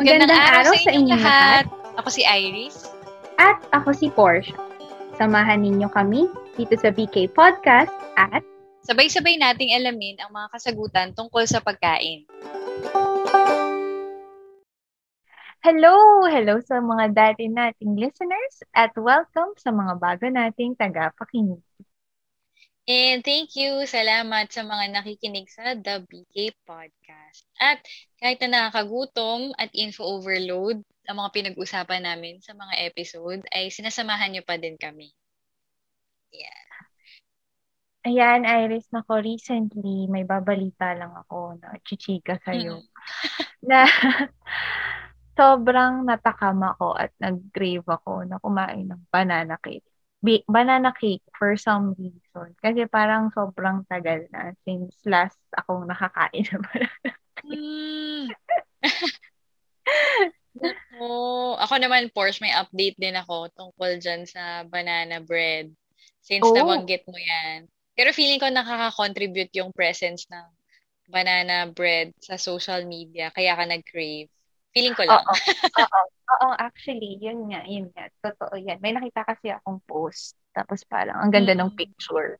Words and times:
Magandang, 0.00 0.32
araw, 0.32 0.72
sa 0.80 0.96
inyong 0.96 1.20
lahat. 1.20 1.64
Ako 2.00 2.08
si 2.08 2.24
Iris. 2.24 2.88
At 3.36 3.60
ako 3.68 3.92
si 3.92 4.08
Porsche. 4.08 4.56
Samahan 5.20 5.60
ninyo 5.60 5.92
kami 5.92 6.24
dito 6.56 6.72
sa 6.80 6.88
BK 6.88 7.36
Podcast 7.36 7.92
at 8.16 8.40
sabay-sabay 8.80 9.36
nating 9.36 9.76
alamin 9.76 10.16
ang 10.24 10.32
mga 10.32 10.56
kasagutan 10.56 11.12
tungkol 11.12 11.44
sa 11.44 11.60
pagkain. 11.60 12.24
Hello! 15.60 16.24
Hello 16.32 16.64
sa 16.64 16.80
mga 16.80 17.12
dati 17.12 17.52
nating 17.52 18.00
listeners 18.00 18.64
at 18.72 18.96
welcome 18.96 19.52
sa 19.60 19.68
mga 19.68 20.00
bago 20.00 20.32
nating 20.32 20.80
tagapakinig. 20.80 21.60
And 22.90 23.22
thank 23.22 23.54
you, 23.54 23.86
salamat 23.86 24.50
sa 24.50 24.66
mga 24.66 24.90
nakikinig 24.90 25.46
sa 25.46 25.78
The 25.78 26.02
BK 26.10 26.58
Podcast. 26.66 27.46
At 27.62 27.78
kahit 28.18 28.42
na 28.42 28.66
nakakagutom 28.66 29.54
at 29.54 29.70
info 29.78 30.02
overload 30.02 30.82
ang 31.06 31.22
mga 31.22 31.30
pinag-usapan 31.30 32.02
namin 32.02 32.42
sa 32.42 32.50
mga 32.50 32.90
episode, 32.90 33.46
ay 33.54 33.70
sinasamahan 33.70 34.34
niyo 34.34 34.42
pa 34.42 34.58
din 34.58 34.74
kami. 34.74 35.14
Yeah. 36.34 36.66
Ayan, 38.10 38.42
Iris, 38.42 38.90
nako, 38.90 39.22
recently, 39.22 40.10
may 40.10 40.26
babalita 40.26 40.90
lang 40.98 41.14
ako 41.14 41.62
na 41.62 41.78
chichika 41.86 42.42
sa'yo. 42.42 42.82
Mm. 42.82 42.86
na 43.70 43.86
sobrang 45.38 46.10
natakam 46.10 46.58
ako 46.58 46.98
at 46.98 47.14
nag-crave 47.22 47.86
ako 47.86 48.26
na 48.26 48.42
kumain 48.42 48.90
ng 48.90 49.06
banana 49.14 49.54
cake 49.62 49.89
banana 50.48 50.92
cake 50.92 51.24
for 51.32 51.56
some 51.56 51.96
reason. 51.96 52.52
Kasi 52.60 52.84
parang 52.86 53.32
sobrang 53.32 53.84
tagal 53.88 54.28
na 54.28 54.52
since 54.64 54.92
last 55.08 55.40
akong 55.56 55.88
nakakain 55.88 56.44
ng 56.44 56.62
banana 56.68 57.10
cake. 57.10 57.18
Mm. 57.48 58.26
oh, 61.00 61.56
ako 61.56 61.74
naman, 61.80 62.12
Porsche, 62.12 62.44
may 62.44 62.52
update 62.52 63.00
din 63.00 63.16
ako 63.16 63.48
tungkol 63.56 63.96
dyan 63.96 64.28
sa 64.28 64.64
banana 64.68 65.24
bread. 65.24 65.72
Since 66.20 66.52
oh. 66.52 66.54
nabanggit 66.54 67.08
mo 67.08 67.16
yan. 67.16 67.64
Pero 67.96 68.12
feeling 68.12 68.40
ko 68.40 68.48
nakaka-contribute 68.48 69.52
yung 69.56 69.72
presence 69.72 70.28
ng 70.28 70.46
banana 71.10 71.66
bread 71.68 72.12
sa 72.20 72.36
social 72.36 72.84
media. 72.86 73.32
Kaya 73.32 73.56
ka 73.56 73.64
nag-crave. 73.66 74.30
Feeling 74.70 74.94
ko 74.94 75.02
lang. 75.06 75.22
Oo. 75.26 75.34
Oo. 75.82 76.00
Oo, 76.30 76.54
actually, 76.54 77.18
yun 77.18 77.50
nga, 77.50 77.66
yun 77.66 77.90
nga. 77.90 78.06
Totoo 78.22 78.54
yan. 78.54 78.78
May 78.78 78.94
nakita 78.94 79.26
kasi 79.26 79.50
akong 79.50 79.82
post. 79.82 80.38
Tapos 80.54 80.86
parang, 80.86 81.18
ang 81.18 81.34
ganda 81.34 81.54
mm. 81.54 81.58
ng 81.58 81.70
picture. 81.74 82.38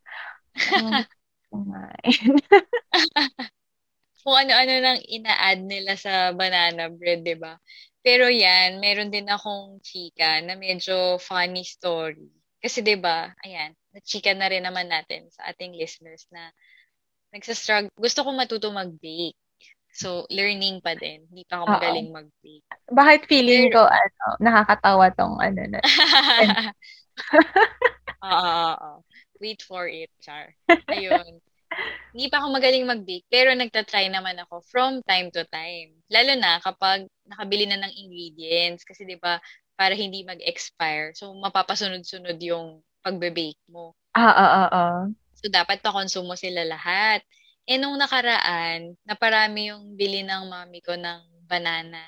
Kung 4.23 4.37
ano-ano 4.37 4.75
nang 4.79 5.01
ina-add 5.03 5.61
nila 5.65 5.99
sa 5.99 6.31
banana 6.31 6.87
bread, 6.93 7.27
di 7.27 7.35
ba? 7.35 7.59
Pero 8.01 8.31
yan, 8.31 8.79
meron 8.79 9.13
din 9.13 9.29
akong 9.29 9.83
chika 9.83 10.41
na 10.45 10.57
medyo 10.57 11.19
funny 11.21 11.67
story. 11.67 12.31
Kasi 12.61 12.85
'di 12.85 12.97
ba, 13.01 13.33
ayan, 13.45 13.73
na-chika 13.97 14.33
na 14.37 14.49
rin 14.49 14.65
naman 14.65 14.89
natin 14.89 15.29
sa 15.33 15.49
ating 15.49 15.77
listeners 15.77 16.29
na 16.29 16.53
nagsa-struggle, 17.33 17.93
gusto 17.97 18.21
ko 18.25 18.31
matuto 18.37 18.69
mag-bake. 18.69 19.37
So, 20.01 20.25
learning 20.33 20.81
pa 20.81 20.97
din. 20.97 21.29
Hindi 21.29 21.45
pa 21.45 21.61
ako 21.61 21.65
Oo. 21.69 21.75
magaling 21.77 22.09
mag-bake. 22.09 22.65
Bakit 22.89 23.21
feeling 23.29 23.69
Pero, 23.69 23.85
ko, 23.85 23.93
ano, 23.93 24.25
nakakatawa 24.41 25.07
tong 25.13 25.37
ano 25.37 25.63
na. 25.69 25.81
Oo, 28.25 29.05
Wait 29.41 29.61
for 29.65 29.89
it, 29.89 30.09
Char. 30.25 30.53
Ayun. 30.89 31.41
Hindi 32.13 32.27
pa 32.29 32.45
ako 32.45 32.49
magaling 32.53 32.85
mag-bake, 32.85 33.25
pero 33.33 33.53
nagta-try 33.57 34.13
naman 34.13 34.37
ako 34.45 34.61
from 34.69 35.01
time 35.09 35.33
to 35.33 35.45
time. 35.49 35.97
Lalo 36.13 36.37
na 36.37 36.61
kapag 36.61 37.09
nakabili 37.25 37.65
na 37.65 37.81
ng 37.81 37.93
ingredients. 37.95 38.85
Kasi 38.85 39.09
'di 39.09 39.17
ba 39.17 39.41
para 39.81 39.97
hindi 39.97 40.21
mag-expire. 40.27 41.17
So, 41.17 41.33
mapapasunod-sunod 41.41 42.37
yung 42.45 42.85
pagbe-bake 43.01 43.65
mo. 43.73 43.97
Ah, 44.13 44.29
ah, 44.29 44.53
ah, 44.67 44.69
ah. 44.69 45.01
So, 45.41 45.49
dapat 45.49 45.81
pa-consume 45.81 46.29
mo 46.29 46.37
sila 46.37 46.69
lahat. 46.69 47.25
Eh, 47.71 47.79
nung 47.79 47.95
nakaraan, 47.95 48.99
naparami 49.07 49.71
yung 49.71 49.95
bili 49.95 50.27
ng 50.27 50.51
mami 50.51 50.83
ko 50.83 50.99
ng 50.99 51.47
banana. 51.47 52.03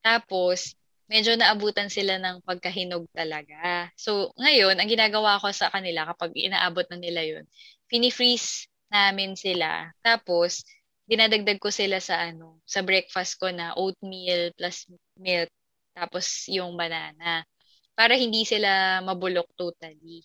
Tapos, 0.00 0.72
medyo 1.04 1.36
naabutan 1.36 1.92
sila 1.92 2.16
ng 2.16 2.40
pagkahinog 2.40 3.04
talaga. 3.12 3.92
So, 4.00 4.32
ngayon, 4.40 4.80
ang 4.80 4.88
ginagawa 4.88 5.36
ko 5.44 5.52
sa 5.52 5.68
kanila 5.68 6.08
kapag 6.08 6.32
inaabot 6.32 6.88
na 6.88 6.96
nila 6.96 7.20
yun, 7.20 7.44
fini-freeze 7.92 8.72
namin 8.88 9.36
sila. 9.36 9.92
Tapos, 10.00 10.64
dinadagdag 11.04 11.60
ko 11.60 11.68
sila 11.68 12.00
sa 12.00 12.24
ano, 12.24 12.64
sa 12.64 12.80
breakfast 12.80 13.36
ko 13.36 13.52
na 13.52 13.76
oatmeal 13.76 14.56
plus 14.56 14.88
milk, 15.20 15.52
tapos 15.92 16.48
yung 16.48 16.80
banana. 16.80 17.44
Para 17.92 18.16
hindi 18.16 18.48
sila 18.48 19.04
mabulok 19.04 19.52
totally. 19.52 20.24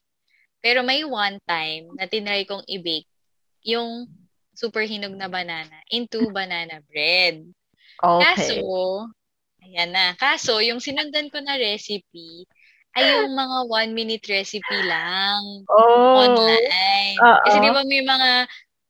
Pero 0.64 0.88
may 0.88 1.04
one 1.04 1.36
time 1.44 1.92
na 2.00 2.08
tinry 2.08 2.48
kong 2.48 2.64
i-bake 2.64 3.12
yung 3.68 4.08
super 4.54 4.86
hinog 4.86 5.18
na 5.18 5.28
banana 5.28 5.78
into 5.90 6.30
banana 6.30 6.80
bread. 6.90 7.44
Okay. 8.00 8.24
Kaso, 8.24 9.10
ayan 9.62 9.90
na. 9.94 10.14
Kaso, 10.18 10.62
yung 10.62 10.82
sinundan 10.82 11.30
ko 11.34 11.42
na 11.42 11.58
recipe, 11.58 12.46
ay 12.94 13.04
yung 13.26 13.34
mga 13.42 13.58
one 13.70 13.92
minute 13.98 14.26
recipe 14.30 14.80
lang 14.86 15.66
oh. 15.70 16.30
online. 16.30 17.18
Uh-oh. 17.18 17.42
Kasi 17.46 17.58
di 17.62 17.70
ba 17.74 17.82
may 17.86 18.04
mga 18.06 18.32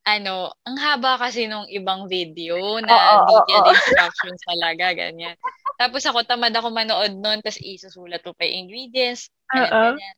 ano, 0.03 0.51
ang 0.67 0.75
haba 0.75 1.15
kasi 1.15 1.47
nung 1.47 1.63
ibang 1.71 2.11
video 2.11 2.59
na 2.83 3.23
oh, 3.23 3.47
detailed 3.47 3.71
instructions 3.71 4.41
talaga, 4.43 4.91
ganyan. 4.91 5.39
Tapos 5.79 6.03
ako, 6.03 6.27
tamad 6.27 6.51
ako 6.51 6.75
manood 6.75 7.15
nun, 7.15 7.39
tapos 7.39 7.63
isusulat 7.63 8.19
ko 8.19 8.35
pa 8.35 8.43
yung 8.43 8.67
ingredients, 8.67 9.31
ganyan, 9.47 9.95
ganyan. 9.95 10.15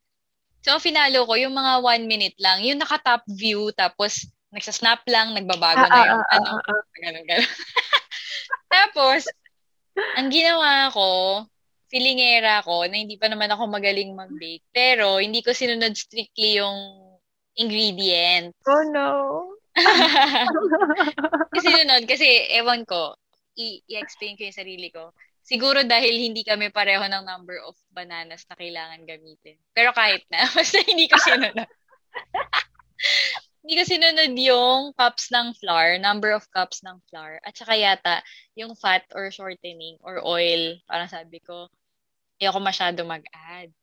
So, 0.66 0.82
finalo 0.82 1.30
ko, 1.30 1.38
yung 1.38 1.54
mga 1.54 1.86
one 1.86 2.10
minute 2.10 2.34
lang, 2.42 2.66
yung 2.66 2.82
naka-top 2.82 3.22
view, 3.30 3.70
tapos 3.78 4.26
nagsasnap 4.56 5.04
lang, 5.12 5.36
nagbabago 5.36 5.84
ah, 5.84 5.92
na 5.92 6.00
yung 6.08 6.24
ah, 6.24 6.36
ano, 6.40 6.52
ah, 6.64 6.72
ah. 6.72 6.84
ganun, 7.04 7.26
ganun. 7.28 7.52
Tapos, 8.76 9.28
ang 10.16 10.32
ginawa 10.32 10.88
ko, 10.96 11.44
filingera 11.92 12.64
ko, 12.64 12.88
na 12.88 12.96
hindi 12.96 13.20
pa 13.20 13.28
naman 13.28 13.52
ako 13.52 13.68
magaling 13.68 14.16
mag-bake, 14.16 14.64
pero 14.72 15.20
hindi 15.20 15.44
ko 15.44 15.52
sinunod 15.52 15.92
strictly 15.94 16.64
yung 16.64 16.76
ingredients. 17.60 18.56
Oh 18.64 18.84
no! 18.88 19.08
kasi 21.52 21.68
sinunod, 21.68 22.08
kasi 22.08 22.28
ewan 22.56 22.88
ko, 22.88 23.20
i- 23.60 23.84
i-explain 23.92 24.40
ko 24.40 24.48
yung 24.48 24.56
sarili 24.56 24.88
ko. 24.88 25.12
Siguro 25.46 25.86
dahil 25.86 26.16
hindi 26.16 26.42
kami 26.42 26.74
pareho 26.74 27.06
ng 27.06 27.28
number 27.28 27.62
of 27.68 27.78
bananas 27.94 28.48
na 28.50 28.58
kailangan 28.58 29.06
gamitin. 29.06 29.60
Pero 29.76 29.94
kahit 29.94 30.26
na, 30.32 30.48
basta 30.58 30.80
hindi 30.82 31.06
ko 31.12 31.20
sinunod. 31.20 31.68
Hindi 33.66 33.82
ko 33.82 33.84
sinunod 33.90 34.34
yung 34.38 34.94
cups 34.94 35.34
ng 35.34 35.58
flour, 35.58 35.98
number 35.98 36.30
of 36.38 36.46
cups 36.54 36.86
ng 36.86 37.02
flour, 37.10 37.42
at 37.42 37.58
saka 37.58 37.74
yata 37.74 38.22
yung 38.54 38.78
fat 38.78 39.02
or 39.18 39.34
shortening 39.34 39.98
or 40.06 40.22
oil, 40.22 40.78
parang 40.86 41.10
sabi 41.10 41.42
ko, 41.42 41.66
ako 42.38 42.62
masyado 42.62 43.02
mag-add. 43.02 43.74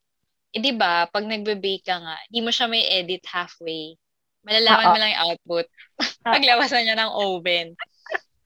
Eh, 0.54 0.62
di 0.62 0.70
ba, 0.70 1.10
pag 1.10 1.26
nagbe-bake 1.26 1.82
ka 1.82 1.98
nga, 1.98 2.14
hindi 2.30 2.46
mo 2.46 2.54
siya 2.54 2.70
may 2.70 2.86
edit 2.94 3.26
halfway. 3.26 3.98
Malalaman 4.46 4.86
Uh-oh. 4.86 4.94
mo 4.94 4.98
lang 5.02 5.10
yung 5.10 5.24
output. 5.26 5.66
Paglabasan 6.30 6.86
niya 6.86 6.96
ng 7.02 7.12
oven. 7.18 7.74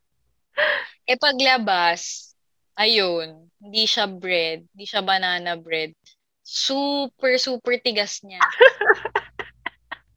eh, 1.12 1.20
paglabas, 1.20 2.32
ayun, 2.80 3.53
hindi 3.60 3.84
siya 3.84 4.08
bread, 4.08 4.64
hindi 4.72 4.88
siya 4.88 5.04
banana 5.04 5.53
bread. 5.60 5.92
Super, 6.41 7.36
super 7.36 7.76
tigas 7.76 8.24
niya. 8.24 8.41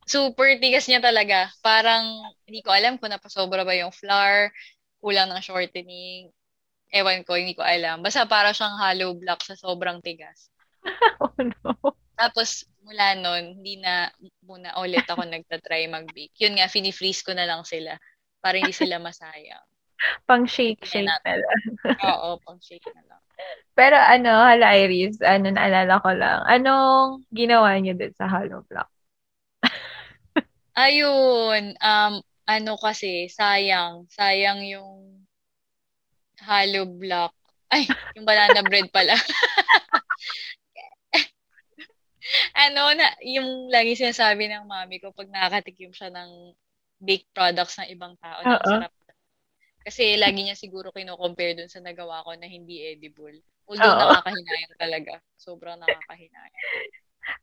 super 0.10 0.58
tigas 0.58 0.90
niya 0.90 0.98
talaga. 0.98 1.54
Parang, 1.62 2.34
hindi 2.50 2.66
ko 2.66 2.74
alam 2.74 2.98
kung 2.98 3.14
napasobra 3.14 3.62
ba 3.62 3.78
yung 3.78 3.94
flour, 3.94 4.50
kulang 4.98 5.30
ng 5.30 5.46
shortening. 5.46 6.34
Ewan 6.90 7.22
ko, 7.22 7.38
hindi 7.38 7.54
ko 7.54 7.62
alam. 7.62 8.02
Basta 8.02 8.26
para 8.26 8.50
siyang 8.50 8.74
hollow 8.82 9.14
block 9.14 9.46
sa 9.46 9.54
sobrang 9.54 10.02
tigas. 10.02 10.50
oh 11.22 11.38
no. 11.38 11.94
Tapos, 12.18 12.66
mula 12.82 13.14
nun, 13.14 13.62
hindi 13.62 13.78
na 13.78 14.10
muna 14.42 14.74
ulit 14.82 15.06
ako 15.06 15.22
nagtatry 15.30 15.86
mag-bake. 15.86 16.34
Yun 16.42 16.58
nga, 16.58 16.66
fini-freeze 16.66 17.22
ko 17.22 17.38
na 17.38 17.46
lang 17.46 17.62
sila 17.62 17.94
para 18.42 18.58
hindi 18.58 18.74
sila 18.74 18.98
masayang. 18.98 19.64
pang 20.28 20.48
shake-shake 20.48 21.06
na, 21.06 21.20
na 21.22 21.38
lang. 21.38 21.60
Oo, 22.02 22.40
pang 22.42 22.60
shake 22.60 22.88
na 22.96 23.04
lang. 23.06 23.22
Pero 23.76 23.96
ano, 23.96 24.32
hala 24.36 24.76
Iris, 24.76 25.24
ano, 25.24 25.48
naalala 25.52 26.04
ko 26.04 26.12
lang, 26.12 26.40
anong 26.48 27.24
ginawa 27.32 27.72
niyo 27.80 27.96
din 27.96 28.12
sa 28.12 28.28
hollow 28.28 28.68
block? 28.68 28.92
Ayun, 30.80 31.76
um, 31.76 32.14
ano 32.48 32.74
kasi, 32.80 33.28
sayang. 33.28 34.08
Sayang 34.08 34.64
yung 34.64 35.28
hollow 36.40 36.88
block. 36.88 37.36
Ay, 37.76 37.84
yung 38.16 38.24
banana 38.24 38.64
bread 38.64 38.88
pala. 38.90 39.12
ano 42.64 42.96
na, 42.96 43.12
yung 43.28 43.68
lagi 43.68 44.00
sinasabi 44.00 44.48
ng 44.48 44.64
mami 44.64 45.04
ko 45.04 45.12
pag 45.12 45.28
nakakatikim 45.28 45.92
siya 45.92 46.10
ng 46.16 46.56
baked 47.04 47.28
products 47.36 47.76
ng 47.78 47.92
ibang 47.92 48.16
tao, 48.24 48.40
sarap. 48.64 48.96
Kasi 49.84 50.16
lagi 50.16 50.48
niya 50.48 50.56
siguro 50.56 50.96
kino-compare 50.96 51.60
dun 51.60 51.72
sa 51.72 51.84
nagawa 51.84 52.24
ko 52.24 52.36
na 52.40 52.48
hindi 52.48 52.88
edible. 52.88 53.36
Although 53.68 53.96
Oo. 53.96 54.00
nakakahinayang 54.00 54.76
talaga. 54.80 55.14
Sobrang 55.36 55.78
nakakahinayang. 55.80 56.68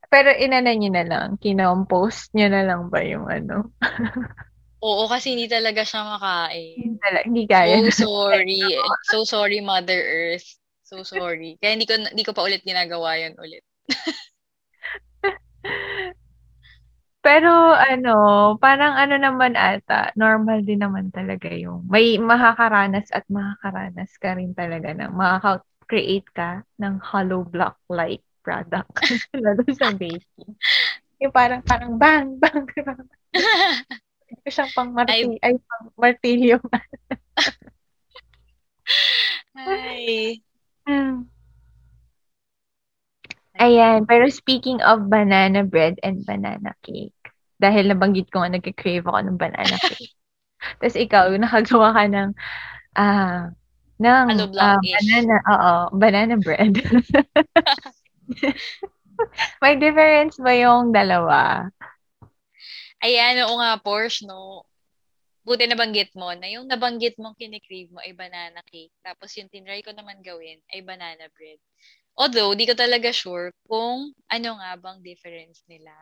Pero 0.07 0.31
inana 0.31 0.71
niyo 0.71 0.89
na 0.95 1.03
lang, 1.03 1.27
kinompost 1.39 2.31
niyo 2.31 2.47
na 2.47 2.63
lang 2.63 2.87
ba 2.87 3.03
yung 3.03 3.27
ano? 3.27 3.75
Oo, 4.85 5.09
kasi 5.09 5.33
hindi 5.33 5.49
talaga 5.49 5.81
siya 5.81 6.05
makain. 6.05 6.77
Hindi, 6.77 6.97
talaga, 7.01 7.25
hindi 7.25 7.43
kaya. 7.49 7.75
So 7.89 8.07
sorry. 8.29 8.61
so 9.09 9.17
sorry, 9.25 9.59
Mother 9.59 9.99
Earth. 9.99 10.47
So 10.87 11.03
sorry. 11.03 11.59
Kaya 11.59 11.75
hindi 11.75 11.89
ko, 11.89 11.97
hindi 11.97 12.23
ko 12.23 12.31
pa 12.31 12.45
ulit 12.45 12.63
ginagawa 12.63 13.19
yun 13.19 13.35
ulit. 13.41 13.65
Pero 17.25 17.75
ano, 17.75 18.13
parang 18.61 18.95
ano 18.95 19.19
naman 19.19 19.59
ata, 19.59 20.15
normal 20.15 20.63
din 20.63 20.79
naman 20.79 21.11
talaga 21.11 21.51
yung 21.51 21.83
may 21.91 22.15
makakaranas 22.21 23.11
at 23.11 23.27
makakaranas 23.27 24.15
ka 24.21 24.37
rin 24.39 24.55
talaga 24.55 24.95
ng 24.95 25.11
makaka-create 25.11 26.29
ka 26.31 26.63
ng 26.79 27.03
hollow 27.03 27.43
block-like 27.43 28.23
product 28.47 28.87
lalo 29.43 29.59
sa 29.75 29.91
baking. 29.91 30.55
Yung 31.19 31.35
parang, 31.35 31.59
parang 31.67 31.99
bang, 31.99 32.39
bang, 32.39 32.63
bang. 32.87 33.03
Ito 34.31 34.47
siyang 34.47 34.71
pang 34.71 34.91
martilyo, 34.95 35.35
ay, 35.43 35.59
pang 35.59 35.85
martilyo. 35.99 36.57
Ay. 39.57 40.39
Hmm. 40.87 41.27
Ayan, 43.57 44.05
pero 44.05 44.29
speaking 44.29 44.79
of 44.85 45.09
banana 45.09 45.65
bread 45.65 45.97
and 46.05 46.21
banana 46.23 46.77
cake, 46.85 47.17
dahil 47.57 47.89
nabanggit 47.89 48.29
ko 48.29 48.45
nga 48.45 48.53
nagka-crave 48.53 49.03
ako 49.03 49.19
ng 49.25 49.37
banana 49.41 49.75
cake. 49.91 50.13
Tapos 50.77 50.95
ikaw, 50.95 51.33
nakagawa 51.33 51.89
ka 51.97 52.03
ng, 52.05 52.29
ah, 52.95 53.01
uh, 53.01 53.43
ng 53.97 54.53
uh, 54.53 54.77
banana, 54.77 55.35
oo, 55.49 55.73
banana 55.97 56.37
bread. 56.37 56.77
May 59.61 59.75
difference 59.79 60.37
ba 60.37 60.53
yung 60.53 60.93
dalawa? 60.93 61.69
Ayan, 63.01 63.45
oo 63.45 63.55
nga, 63.61 63.77
Porsche, 63.81 64.25
no? 64.25 64.65
Buti 65.47 65.63
nabanggit 65.63 66.11
mo 66.17 66.33
na 66.35 66.51
yung 66.51 66.67
nabanggit 66.67 67.15
mong 67.21 67.39
kinikrave 67.39 67.87
mo 67.93 68.03
ay 68.03 68.11
banana 68.11 68.59
cake. 68.67 68.91
Tapos 68.99 69.31
yung 69.39 69.47
tinry 69.47 69.79
ko 69.79 69.95
naman 69.95 70.19
gawin 70.19 70.59
ay 70.75 70.83
banana 70.83 71.31
bread. 71.31 71.61
Although, 72.17 72.57
di 72.57 72.65
ko 72.67 72.73
talaga 72.73 73.13
sure 73.13 73.53
kung 73.69 74.11
ano 74.27 74.49
nga 74.59 74.71
bang 74.75 74.99
difference 75.05 75.61
nila. 75.69 75.93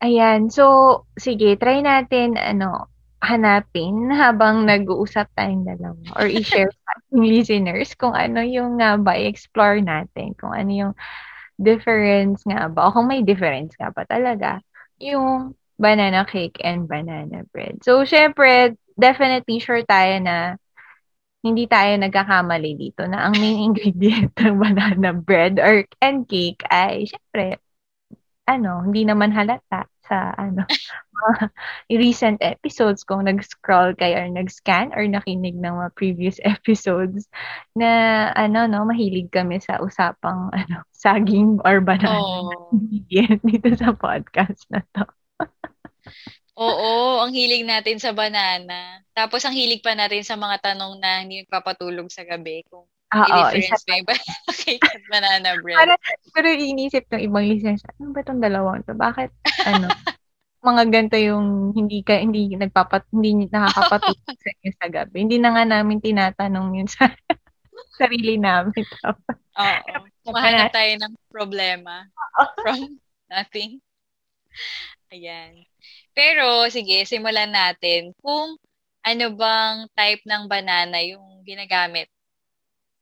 Ayan. 0.00 0.48
So, 0.48 1.04
sige, 1.20 1.58
try 1.60 1.84
natin, 1.84 2.40
ano, 2.40 2.88
hanapin 3.20 4.08
habang 4.10 4.64
nag-uusap 4.64 5.28
tayong 5.36 5.64
dalawa 5.68 6.00
or 6.16 6.26
i-share 6.26 6.72
sa 6.84 6.90
ating 6.96 7.24
listeners 7.28 7.92
kung 7.94 8.16
ano 8.16 8.40
yung 8.40 8.80
nga 8.80 8.96
ba, 8.96 9.16
i-explore 9.16 9.84
natin 9.84 10.32
kung 10.40 10.56
ano 10.56 10.70
yung 10.72 10.92
difference 11.60 12.40
nga 12.48 12.72
ba 12.72 12.88
o 12.88 12.92
kung 12.96 13.06
may 13.06 13.20
difference 13.20 13.76
nga 13.76 13.92
ba 13.92 14.08
talaga 14.08 14.64
yung 14.96 15.52
banana 15.76 16.24
cake 16.24 16.60
and 16.64 16.88
banana 16.88 17.44
bread. 17.52 17.80
So, 17.84 18.04
syempre, 18.04 18.76
definitely 18.96 19.60
sure 19.60 19.84
tayo 19.84 20.20
na 20.20 20.60
hindi 21.40 21.64
tayo 21.64 21.96
nagkakamali 21.96 22.76
dito 22.76 23.08
na 23.08 23.28
ang 23.28 23.36
main 23.36 23.64
ingredient 23.72 24.32
ng 24.36 24.56
banana 24.60 25.12
bread 25.16 25.56
or 25.60 25.84
and 26.00 26.28
cake 26.28 26.60
ay 26.68 27.08
syempre 27.08 27.60
ano, 28.50 28.82
hindi 28.82 29.06
naman 29.06 29.30
halata 29.30 29.86
sa 30.02 30.34
ano 30.34 30.66
recent 31.90 32.38
episodes 32.40 33.04
kung 33.04 33.26
nag-scroll 33.26 33.94
kayo 33.96 34.24
or 34.24 34.28
nag-scan 34.30 34.92
or 34.94 35.04
nakinig 35.06 35.56
ng 35.58 35.74
mga 35.74 35.90
previous 35.94 36.36
episodes 36.46 37.28
na 37.74 38.30
ano 38.34 38.66
no 38.66 38.84
mahilig 38.86 39.30
kami 39.32 39.58
sa 39.58 39.80
usapang 39.80 40.50
ano 40.58 40.84
saging 40.94 41.60
or 41.64 41.80
banana 41.80 42.50
oh. 42.50 42.72
dito 43.10 43.70
sa 43.76 43.96
podcast 43.96 44.64
na 44.68 44.84
to. 44.92 45.04
Oo, 46.60 47.24
ang 47.24 47.32
hilig 47.32 47.64
natin 47.64 47.96
sa 47.96 48.12
banana. 48.12 49.00
Tapos 49.16 49.40
ang 49.48 49.56
hilig 49.56 49.80
pa 49.80 49.96
natin 49.96 50.20
sa 50.20 50.36
mga 50.36 50.60
tanong 50.60 51.00
na 51.00 51.24
hindi 51.24 51.40
nagpapatulog 51.40 52.12
sa 52.12 52.20
gabi 52.28 52.60
kung 52.68 52.84
Ah, 53.10 53.26
oh, 53.26 53.50
difference 53.50 53.82
may 53.90 54.06
cake 54.54 54.86
at 54.86 55.02
banana 55.10 55.58
bread. 55.58 55.74
Para, 55.82 55.98
pero 56.30 56.46
inisip 56.54 57.10
ng 57.10 57.26
ibang 57.26 57.42
listeners, 57.42 57.82
ano 57.98 58.14
ba 58.14 58.22
itong 58.22 58.38
dalawang 58.38 58.86
to? 58.86 58.94
Bakit, 58.94 59.34
ano, 59.66 59.90
mga 60.60 60.82
ganito 60.92 61.16
yung 61.16 61.72
hindi 61.72 62.04
ka 62.04 62.20
hindi 62.20 62.52
nagpapat 62.52 63.08
hindi 63.12 63.48
nakakapatulog 63.48 64.36
sa 64.44 64.50
inyo 64.60 64.70
sa 64.76 64.88
gabi. 64.88 65.16
Hindi 65.24 65.36
na 65.40 65.50
nga 65.56 65.64
namin 65.64 65.98
tinatanong 66.04 66.68
yun 66.76 66.88
sa 66.88 67.08
sarili 68.00 68.36
namin. 68.36 68.84
Oo. 69.04 70.00
Kumahanap 70.24 70.72
tayo 70.72 70.92
ng 71.00 71.14
problema 71.32 72.04
from 72.60 73.00
nothing. 73.32 73.80
Ayan. 75.10 75.64
Pero, 76.12 76.68
sige, 76.68 77.02
simulan 77.08 77.50
natin. 77.50 78.12
Kung 78.20 78.60
ano 79.00 79.24
bang 79.32 79.88
type 79.96 80.22
ng 80.28 80.44
banana 80.44 81.00
yung 81.00 81.40
ginagamit. 81.42 82.06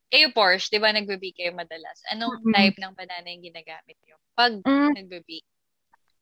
Kayo, 0.09 0.33
Porsche, 0.33 0.73
di 0.73 0.79
ba 0.81 0.95
nagbe 0.95 1.19
kayo 1.35 1.53
madalas? 1.53 2.01
Anong 2.09 2.41
mm-hmm. 2.41 2.55
type 2.55 2.79
ng 2.81 2.95
banana 2.97 3.27
yung 3.29 3.45
ginagamit 3.45 3.99
nyo 4.07 4.17
pag 4.39 4.55
mm. 4.63 4.95
nagbe 4.95 5.19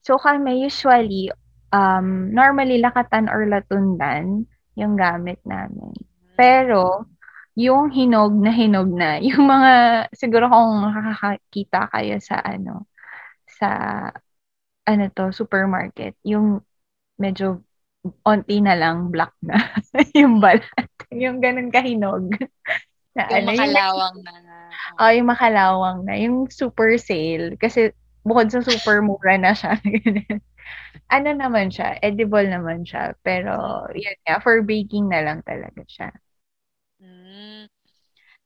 So, 0.07 0.23
kami 0.23 0.63
usually, 0.63 1.35
um, 1.75 2.31
normally 2.31 2.79
lakatan 2.79 3.27
or 3.27 3.43
latundan 3.51 4.47
yung 4.79 4.95
gamit 4.95 5.43
namin. 5.43 5.91
Pero, 6.39 7.11
yung 7.59 7.91
hinog 7.91 8.39
na 8.39 8.55
hinog 8.55 8.87
na, 8.95 9.19
yung 9.27 9.51
mga, 9.51 10.07
siguro 10.15 10.47
kung 10.47 10.87
makakakita 10.87 11.91
kayo 11.91 12.23
sa 12.23 12.39
ano, 12.39 12.87
sa, 13.51 13.69
ano 14.87 15.05
to, 15.11 15.35
supermarket, 15.35 16.15
yung 16.23 16.63
medyo 17.19 17.67
onti 18.23 18.63
na 18.63 18.79
lang 18.79 19.11
black 19.11 19.35
na 19.43 19.59
yung 20.21 20.39
balat. 20.39 20.87
yung 21.11 21.43
ganun 21.43 21.75
kahinog. 21.75 22.31
Na, 23.17 23.33
yung 23.33 23.49
ano, 23.49 23.57
makalawang 23.57 24.17
yung, 24.21 24.29
na. 24.29 24.57
Oh, 25.01 25.09
yung 25.09 25.29
makalawang 25.33 25.99
na. 26.05 26.15
Yung 26.21 26.53
super 26.53 27.01
sale. 27.01 27.57
Kasi 27.57 27.97
bukod 28.27 28.51
sa 28.51 28.61
super 28.67 28.99
mura 29.07 29.39
na 29.39 29.55
siya. 29.55 29.79
ano 31.17 31.29
naman 31.31 31.71
siya, 31.71 32.03
edible 32.03 32.51
naman 32.51 32.83
siya. 32.83 33.15
Pero, 33.23 33.55
yun 33.95 34.19
nga, 34.27 34.43
for 34.43 34.67
baking 34.67 35.07
na 35.07 35.23
lang 35.23 35.39
talaga 35.47 35.83
siya. 35.87 36.11
Mm. 36.99 37.71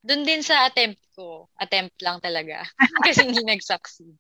Doon 0.05 0.23
din 0.25 0.43
sa 0.45 0.69
attempt 0.69 1.01
ko, 1.17 1.49
attempt 1.57 1.97
lang 2.05 2.21
talaga. 2.21 2.65
kasi 3.09 3.25
hindi 3.25 3.41
nag-succeed. 3.41 4.17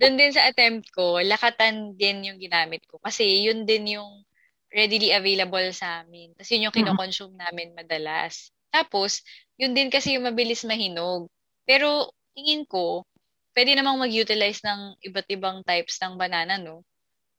Doon 0.00 0.16
din 0.16 0.32
sa 0.32 0.48
attempt 0.48 0.88
ko, 0.92 1.20
lakatan 1.20 1.96
din 1.96 2.24
yung 2.32 2.40
ginamit 2.40 2.84
ko. 2.88 2.96
Kasi 3.00 3.44
yun 3.44 3.68
din 3.68 4.00
yung 4.00 4.24
readily 4.72 5.12
available 5.12 5.68
sa 5.72 6.04
amin. 6.04 6.32
Tapos 6.36 6.50
yun 6.52 6.68
yung 6.68 6.76
kinoconsume 6.76 7.36
namin 7.36 7.72
madalas. 7.72 8.52
Tapos, 8.68 9.24
yun 9.56 9.72
din 9.72 9.88
kasi 9.88 10.16
yung 10.16 10.28
mabilis 10.28 10.64
mahinog. 10.68 11.32
Pero, 11.64 12.12
tingin 12.36 12.68
ko, 12.68 13.08
pwede 13.56 13.72
namang 13.72 13.96
mag-utilize 13.96 14.60
ng 14.60 15.00
iba't 15.00 15.28
ibang 15.32 15.64
types 15.64 15.96
ng 16.04 16.20
banana, 16.20 16.60
no? 16.60 16.84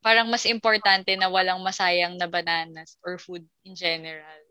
Parang 0.02 0.26
mas 0.34 0.50
importante 0.50 1.14
na 1.14 1.30
walang 1.30 1.62
masayang 1.62 2.18
na 2.18 2.26
bananas 2.26 2.98
or 3.06 3.22
food 3.22 3.46
in 3.62 3.78
general. 3.78 4.42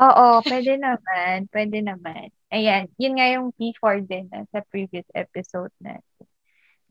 Oo, 0.00 0.40
pwede 0.48 0.80
naman. 0.80 1.52
Pwede 1.52 1.84
naman. 1.84 2.32
Ayan, 2.48 2.88
yun 2.96 3.20
nga 3.20 3.28
yung 3.28 3.52
before 3.60 4.00
din 4.00 4.32
uh, 4.32 4.48
sa 4.48 4.64
previous 4.72 5.04
episode 5.12 5.70
natin 5.84 6.24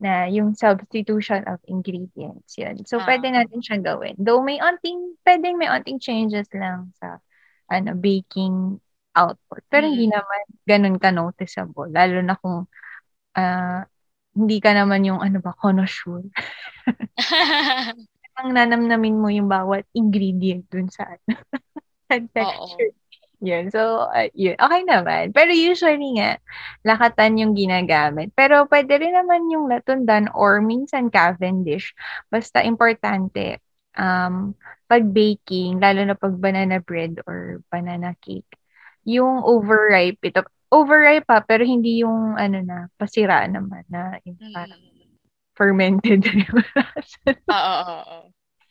na 0.00 0.30
yung 0.30 0.54
substitution 0.54 1.44
of 1.50 1.60
ingredients 1.66 2.56
yun. 2.56 2.80
So, 2.86 3.02
ah. 3.02 3.04
pwede 3.04 3.28
natin 3.34 3.60
siyang 3.60 3.84
gawin. 3.84 4.14
Though 4.16 4.40
may 4.40 4.62
onting, 4.62 5.18
pwedeng 5.26 5.58
may 5.58 5.68
onting 5.68 5.98
changes 5.98 6.46
lang 6.54 6.94
sa 7.02 7.18
ano, 7.68 7.98
baking 7.98 8.78
output. 9.12 9.62
Pero 9.68 9.84
mm. 9.84 9.90
hindi 9.90 10.06
naman 10.08 10.42
ganun 10.64 10.96
ka-noticeable. 10.96 11.90
Lalo 11.90 12.22
na 12.22 12.38
kung 12.38 12.70
uh, 13.36 13.82
hindi 14.34 14.56
ka 14.62 14.70
naman 14.72 15.04
yung 15.04 15.20
ano 15.20 15.42
ba, 15.42 15.52
connoisseur. 15.58 16.22
Ang 18.40 18.56
nanamnamin 18.56 19.20
mo 19.20 19.28
yung 19.28 19.50
bawat 19.50 19.84
ingredient 19.92 20.64
dun 20.70 20.88
sa 20.88 21.04
ano. 21.10 21.36
texture. 22.34 22.94
Yun. 23.40 23.72
So, 23.72 24.04
uh, 24.12 24.28
yun. 24.36 24.56
Okay 24.60 24.82
naman. 24.84 25.32
Pero 25.32 25.50
usually 25.50 26.20
nga, 26.20 26.36
lakatan 26.84 27.40
yung 27.40 27.52
ginagamit. 27.56 28.36
Pero 28.36 28.68
pwede 28.68 29.00
rin 29.00 29.16
naman 29.16 29.48
yung 29.48 29.66
latundan 29.72 30.28
or 30.36 30.60
minsan 30.60 31.08
Cavendish. 31.08 31.96
Basta 32.28 32.60
importante, 32.60 33.64
um, 33.96 34.52
pag 34.84 35.08
baking, 35.08 35.80
lalo 35.80 36.04
na 36.04 36.16
pag 36.16 36.36
banana 36.36 36.84
bread 36.84 37.16
or 37.24 37.64
banana 37.72 38.12
cake, 38.20 38.48
yung 39.08 39.40
overripe, 39.40 40.20
ito, 40.20 40.44
overripe 40.70 41.26
pa, 41.26 41.42
pero 41.42 41.66
hindi 41.66 42.06
yung, 42.06 42.38
ano 42.38 42.58
na, 42.62 42.86
pasira 42.94 43.44
naman 43.50 43.82
na, 43.90 44.16
yung 44.22 44.38
parang 44.54 44.78
mm. 44.78 45.18
fermented. 45.58 46.22
Oo, 47.54 47.74
oo, 47.84 47.98
oo. 48.06 48.26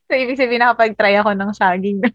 So, 0.10 0.18
ibig 0.18 0.42
sabihin, 0.42 0.66
nakapag-try 0.66 1.22
ako 1.22 1.38
ng 1.38 1.52
saging. 1.54 2.02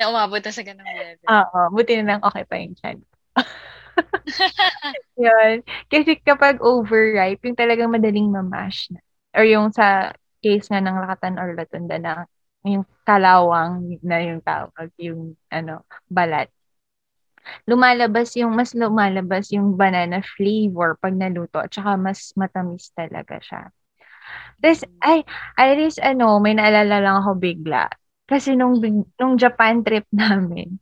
na 0.00 0.08
umabot 0.12 0.40
na 0.40 0.52
sa 0.52 0.62
ganung 0.64 0.88
level. 0.88 1.26
Oo, 1.28 1.58
buti 1.72 2.00
na 2.00 2.16
lang 2.16 2.20
okay 2.24 2.44
pa 2.48 2.56
yung 2.60 2.76
chan. 2.76 2.96
Yun. 5.20 5.64
Kasi 5.88 6.20
kapag 6.20 6.60
overripe, 6.60 7.44
yung 7.44 7.56
talagang 7.56 7.92
madaling 7.92 8.28
mamash 8.28 8.92
na. 8.92 9.00
Or 9.36 9.44
yung 9.44 9.72
sa 9.72 10.16
case 10.40 10.68
nga 10.68 10.80
ng 10.80 10.96
lakatan 11.00 11.36
or 11.40 11.52
latunda 11.56 11.96
na 12.00 12.12
yung 12.64 12.84
kalawang 13.04 14.00
na 14.00 14.20
yung 14.20 14.40
tawag, 14.44 14.88
yung 15.00 15.36
ano, 15.48 15.84
balat. 16.08 16.52
Lumalabas 17.68 18.34
yung, 18.38 18.52
mas 18.54 18.72
lumalabas 18.76 19.50
yung 19.54 19.74
banana 19.78 20.20
flavor 20.36 20.96
pag 21.00 21.14
naluto 21.16 21.60
at 21.62 21.70
saka 21.72 21.94
mas 21.98 22.32
matamis 22.38 22.90
talaga 22.94 23.38
siya. 23.42 23.62
Tapos, 24.60 24.82
ay, 25.04 25.22
Iris, 25.60 25.96
ano, 26.00 26.40
may 26.40 26.56
naalala 26.56 27.00
lang 27.02 27.16
ako 27.22 27.36
bigla. 27.40 27.88
Kasi 28.26 28.56
nung, 28.58 28.80
nung 29.20 29.34
Japan 29.38 29.84
trip 29.86 30.06
namin, 30.14 30.80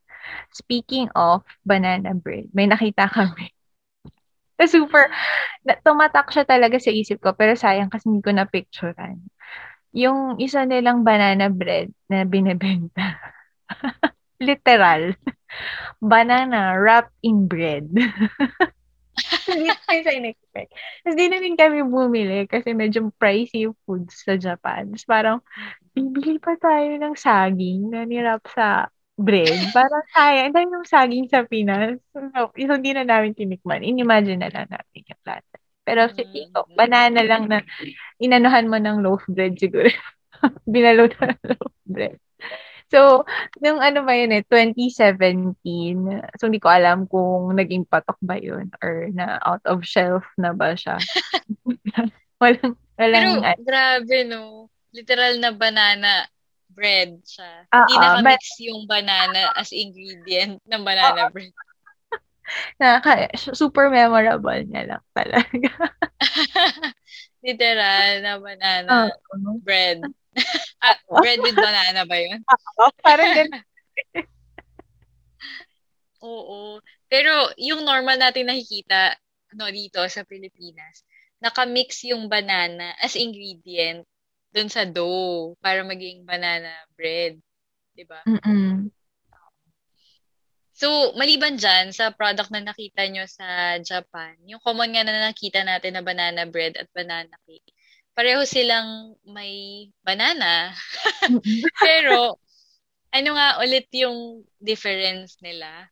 speaking 0.55 1.11
of 1.17 1.45
banana 1.67 2.15
bread, 2.17 2.51
may 2.57 2.67
nakita 2.71 3.09
kami. 3.11 3.53
Na 4.59 4.67
super, 4.71 5.11
na, 5.67 5.75
tumatak 5.83 6.31
siya 6.31 6.45
talaga 6.47 6.79
sa 6.79 6.95
isip 6.95 7.19
ko, 7.23 7.35
pero 7.35 7.55
sayang 7.59 7.91
kasi 7.91 8.07
hindi 8.11 8.23
ko 8.23 8.33
na-picturean. 8.35 9.19
Yung 9.97 10.39
isa 10.43 10.65
nilang 10.67 11.03
banana 11.07 11.49
bread 11.51 11.91
na 12.11 12.25
binebenta. 12.27 13.19
Literal. 14.41 15.15
Banana 16.03 16.75
wrapped 16.79 17.15
in 17.23 17.47
bread. 17.47 17.91
Hindi 19.47 19.71
tayo 19.71 20.01
sa 20.03 20.13
in-expect. 20.13 20.71
Tapos 21.07 21.15
di 21.15 21.27
na 21.31 21.39
rin 21.39 21.55
kami 21.55 21.87
bumili 21.87 22.51
kasi 22.51 22.75
medyo 22.75 23.15
pricey 23.15 23.71
yung 23.71 23.79
foods 23.87 24.27
sa 24.27 24.35
Japan. 24.35 24.91
Tapos 24.91 25.07
parang, 25.07 25.39
bibili 25.95 26.43
pa 26.43 26.59
tayo 26.59 26.99
ng 26.99 27.15
saging 27.15 27.95
na 27.95 28.03
nirap 28.03 28.43
sa 28.51 28.91
bread. 29.15 29.71
Parang 29.71 30.05
sayang. 30.11 30.51
Dahil 30.51 30.69
yung 30.75 30.89
saging 30.89 31.27
sa 31.31 31.47
Pinas. 31.47 31.99
So, 32.11 32.51
hindi 32.57 32.91
na 32.95 33.07
namin 33.07 33.39
tinikman. 33.39 33.87
Inimagine 33.87 34.43
na 34.43 34.51
lang 34.51 34.67
natin 34.67 35.01
yung 35.07 35.23
lasa. 35.23 35.57
Pero 35.85 36.09
si 36.11 36.25
Tito, 36.33 36.65
banana 36.75 37.21
lang 37.23 37.47
na 37.47 37.61
inanuhan 38.19 38.67
mo 38.67 38.81
ng 38.81 39.05
loaf 39.05 39.23
bread 39.29 39.55
siguro. 39.61 39.93
Binalot 40.73 41.13
na 41.21 41.37
loaf 41.45 41.75
bread. 41.87 42.24
So, 42.93 43.25
nung 43.65 43.81
ano 43.81 44.05
ba 44.05 44.13
yun 44.13 44.37
eh, 44.37 44.45
2017. 44.47 45.57
So, 46.37 46.47
hindi 46.49 46.61
ko 46.61 46.69
alam 46.69 47.09
kung 47.09 47.57
naging 47.57 47.89
patok 47.89 48.19
ba 48.21 48.37
yun 48.37 48.69
or 48.85 49.09
na 49.13 49.41
out 49.43 49.65
of 49.65 49.87
shelf 49.87 50.25
na 50.37 50.53
ba 50.53 50.77
siya. 50.77 51.01
walang, 52.41 52.77
walang, 53.01 53.41
Pero, 53.45 53.63
grabe 53.65 54.17
no. 54.29 54.69
Literal 54.95 55.43
na 55.43 55.51
banana 55.51 56.29
bread 56.71 57.19
siya. 57.27 57.67
Uh, 57.71 57.87
Hindi 57.87 57.95
uh, 57.95 58.03
nakamix 58.03 58.43
but, 58.43 58.63
yung 58.63 58.81
banana 58.87 59.41
as 59.55 59.71
ingredient 59.75 60.59
ng 60.67 60.83
banana 60.83 61.27
uh, 61.27 61.31
bread. 61.31 61.51
Nakaka, 62.79 63.33
super 63.55 63.89
memorable 63.89 64.61
niya 64.67 64.97
lang 64.97 65.05
talaga. 65.15 65.71
Literal 67.47 68.11
na 68.23 68.33
banana 68.39 68.91
uh, 69.11 69.57
bread 69.63 70.03
ah, 70.85 70.99
bread 71.21 71.41
with 71.41 71.57
banana 71.57 72.03
ba 72.05 72.17
yun? 72.19 72.41
Oo, 72.81 72.91
parang 73.01 73.31
ganun. 73.35 73.65
Oo. 76.25 76.81
Pero 77.07 77.53
yung 77.61 77.85
normal 77.85 78.17
natin 78.17 78.49
nakikita 78.49 79.15
no, 79.55 79.71
dito 79.71 80.03
sa 80.11 80.27
Pilipinas, 80.27 81.05
nakamix 81.39 82.03
yung 82.09 82.27
banana 82.27 82.97
as 82.99 83.15
ingredient 83.15 84.03
dun 84.55 84.71
sa 84.71 84.87
dough 84.87 85.55
para 85.59 85.83
maging 85.83 86.27
banana 86.27 86.71
bread. 86.95 87.39
Diba? 87.95 88.23
Mm-mm. 88.27 88.91
So, 90.75 91.15
maliban 91.15 91.55
dyan, 91.55 91.95
sa 91.95 92.11
product 92.11 92.51
na 92.51 92.59
nakita 92.59 93.07
nyo 93.07 93.23
sa 93.31 93.79
Japan, 93.79 94.35
yung 94.43 94.59
common 94.59 94.91
nga 94.91 95.07
na 95.07 95.31
nakita 95.31 95.63
natin 95.63 95.95
na 95.95 96.03
banana 96.03 96.43
bread 96.51 96.75
at 96.75 96.91
banana 96.91 97.31
cake, 97.47 97.71
pareho 98.15 98.43
silang 98.47 99.19
may 99.27 99.87
banana. 100.07 100.73
Pero, 101.85 102.39
ano 103.15 103.31
nga 103.35 103.59
ulit 103.63 103.87
yung 103.95 104.43
difference 104.59 105.39
nila? 105.43 105.91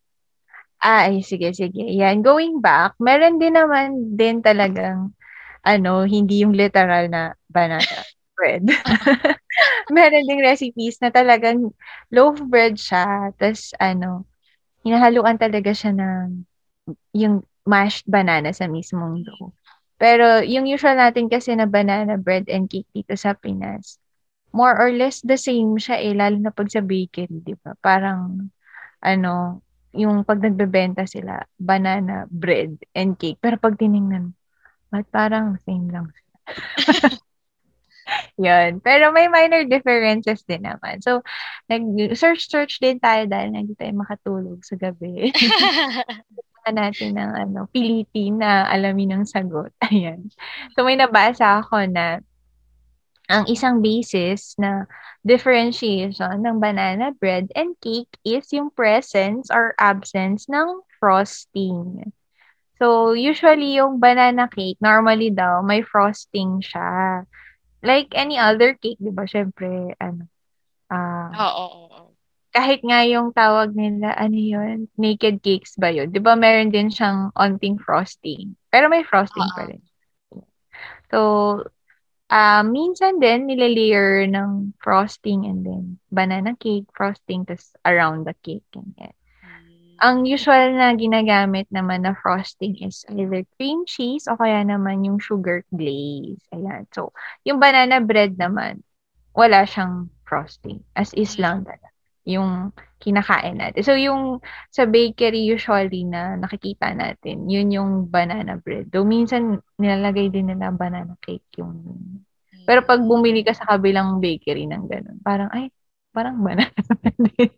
Ay, 0.83 1.23
sige, 1.23 1.55
sige. 1.55 1.87
Yan, 1.95 2.23
going 2.27 2.59
back, 2.59 2.99
meron 2.99 3.39
din 3.39 3.55
naman 3.55 4.19
din 4.19 4.43
talagang, 4.43 5.15
ano, 5.63 6.03
hindi 6.07 6.43
yung 6.43 6.55
literal 6.55 7.07
na 7.07 7.35
banana 7.47 7.87
bread. 8.39 8.67
meron 9.95 10.27
ding 10.27 10.43
recipes 10.43 10.99
na 10.99 11.15
talagang 11.15 11.71
loaf 12.11 12.39
bread 12.51 12.75
siya, 12.79 13.31
tapos, 13.39 13.71
ano, 13.79 14.27
hinahaluan 14.83 15.39
talaga 15.39 15.71
siya 15.71 15.95
ng 15.95 16.47
yung 17.15 17.47
mashed 17.63 18.03
banana 18.11 18.51
sa 18.51 18.67
mismong 18.67 19.23
dough. 19.23 19.55
Pero 20.03 20.43
yung 20.43 20.67
usual 20.67 20.99
natin 20.99 21.31
kasi 21.31 21.55
na 21.55 21.71
banana 21.71 22.19
bread 22.19 22.51
and 22.51 22.67
cake 22.67 22.91
dito 22.91 23.15
sa 23.15 23.39
Pinas, 23.39 24.03
more 24.51 24.75
or 24.75 24.91
less 24.91 25.23
the 25.23 25.39
same 25.39 25.79
siya 25.79 26.03
eh, 26.03 26.11
lalo 26.11 26.43
na 26.43 26.51
pag 26.51 26.67
sa 26.67 26.83
bakery, 26.83 27.39
di 27.47 27.55
ba? 27.63 27.79
Parang, 27.79 28.51
ano, 28.99 29.63
yung 29.95 30.27
pag 30.27 30.43
nagbebenta 30.43 31.07
sila, 31.07 31.47
banana 31.55 32.27
bread 32.27 32.83
and 32.99 33.15
cake. 33.15 33.39
Pero 33.39 33.63
pag 33.63 33.79
tiningnan, 33.79 34.35
ba't 34.91 35.07
parang 35.15 35.55
same 35.63 35.87
lang 35.95 36.11
sila? 36.11 36.37
Yun. 38.43 38.83
Pero 38.83 39.15
may 39.15 39.31
minor 39.31 39.69
differences 39.71 40.43
din 40.49 40.67
naman. 40.67 40.99
So, 41.05 41.23
nag-search-search 41.71 42.83
din 42.83 42.99
tayo 42.99 43.29
dahil 43.31 43.55
hindi 43.55 43.79
tayo 43.79 43.93
makatulog 43.95 44.67
sa 44.67 44.75
gabi. 44.75 45.31
natin 46.71 47.19
ng 47.19 47.33
ano, 47.35 47.61
pilitin 47.75 48.39
na 48.39 48.71
alamin 48.71 49.19
ng 49.19 49.25
sagot. 49.27 49.75
Ayan. 49.91 50.31
So 50.79 50.87
may 50.87 50.95
nabasa 50.95 51.59
ako 51.59 51.83
na 51.91 52.23
ang 53.33 53.49
isang 53.49 53.81
basis 53.81 54.55
na 54.61 54.85
differentiation 55.25 56.43
ng 56.43 56.59
banana 56.59 57.15
bread 57.17 57.49
and 57.57 57.79
cake 57.81 58.11
is 58.27 58.51
yung 58.53 58.69
presence 58.75 59.49
or 59.49 59.73
absence 59.79 60.51
ng 60.51 60.85
frosting. 61.01 62.13
So, 62.83 63.15
usually 63.15 63.79
yung 63.79 64.03
banana 64.03 64.51
cake, 64.51 64.79
normally 64.83 65.31
daw, 65.31 65.63
may 65.63 65.87
frosting 65.87 66.59
siya. 66.59 67.23
Like 67.79 68.11
any 68.11 68.43
other 68.43 68.75
cake, 68.75 68.99
di 68.99 69.15
ba? 69.15 69.23
Siyempre, 69.23 69.95
ano, 70.03 70.27
uh, 70.91 71.31
oo, 71.31 71.47
oo, 71.47 71.79
oo 71.87 71.92
kahit 72.53 72.85
nga 72.85 73.01
yung 73.09 73.33
tawag 73.33 73.73
nila, 73.73 74.13
ano 74.13 74.37
yun, 74.37 74.79
naked 75.01 75.41
cakes 75.41 75.75
ba 75.81 75.89
yun? 75.89 76.13
Di 76.13 76.21
ba 76.21 76.37
meron 76.37 76.69
din 76.69 76.93
siyang 76.93 77.33
onting 77.33 77.81
frosting? 77.81 78.55
Pero 78.69 78.93
may 78.93 79.03
frosting 79.09 79.49
uh-huh. 79.49 79.57
pa 79.57 79.69
rin. 79.73 79.83
So, 81.09 81.19
uh, 82.29 82.63
minsan 82.65 83.25
din, 83.25 83.49
nilalayer 83.49 84.29
ng 84.29 84.77
frosting 84.85 85.49
and 85.49 85.65
then 85.65 85.85
banana 86.13 86.53
cake, 86.61 86.93
frosting, 86.93 87.49
tas 87.49 87.73
around 87.89 88.29
the 88.29 88.37
cake. 88.45 88.65
Ganyan. 88.69 89.17
Hmm. 89.41 89.97
Ang 90.05 90.17
usual 90.29 90.77
na 90.77 90.93
ginagamit 90.93 91.73
naman 91.73 92.05
na 92.05 92.13
frosting 92.21 92.77
is 92.85 93.09
either 93.09 93.49
cream 93.57 93.89
cheese 93.89 94.29
o 94.29 94.37
kaya 94.37 94.61
naman 94.61 95.09
yung 95.09 95.17
sugar 95.17 95.65
glaze. 95.73 96.45
Ayan. 96.53 96.85
So, 96.93 97.17
yung 97.49 97.65
banana 97.65 98.05
bread 98.05 98.37
naman, 98.37 98.85
wala 99.33 99.65
siyang 99.65 100.13
frosting. 100.29 100.85
As 100.93 101.17
is 101.17 101.41
lang 101.41 101.65
talaga 101.65 101.92
yung 102.25 102.71
kinakain 103.03 103.59
natin. 103.59 103.83
So, 103.83 103.99
yung 103.99 104.39
sa 104.71 104.87
bakery 104.87 105.43
usually 105.43 106.07
na 106.07 106.39
nakikita 106.39 106.95
natin, 106.95 107.51
yun 107.51 107.75
yung 107.75 107.91
banana 108.07 108.59
bread. 108.63 108.91
Though 108.95 109.07
minsan 109.07 109.59
nilalagay 109.79 110.31
din 110.31 110.55
nila 110.55 110.71
banana 110.71 111.19
cake 111.19 111.59
yung 111.59 111.83
pero 112.63 112.87
pag 112.87 113.03
bumili 113.03 113.43
ka 113.43 113.55
sa 113.55 113.67
kabilang 113.67 114.23
bakery 114.23 114.71
ng 114.71 114.87
ganun, 114.87 115.19
parang, 115.27 115.51
ay, 115.51 115.75
parang 116.15 116.39
banana 116.39 116.71
bread. 117.03 117.51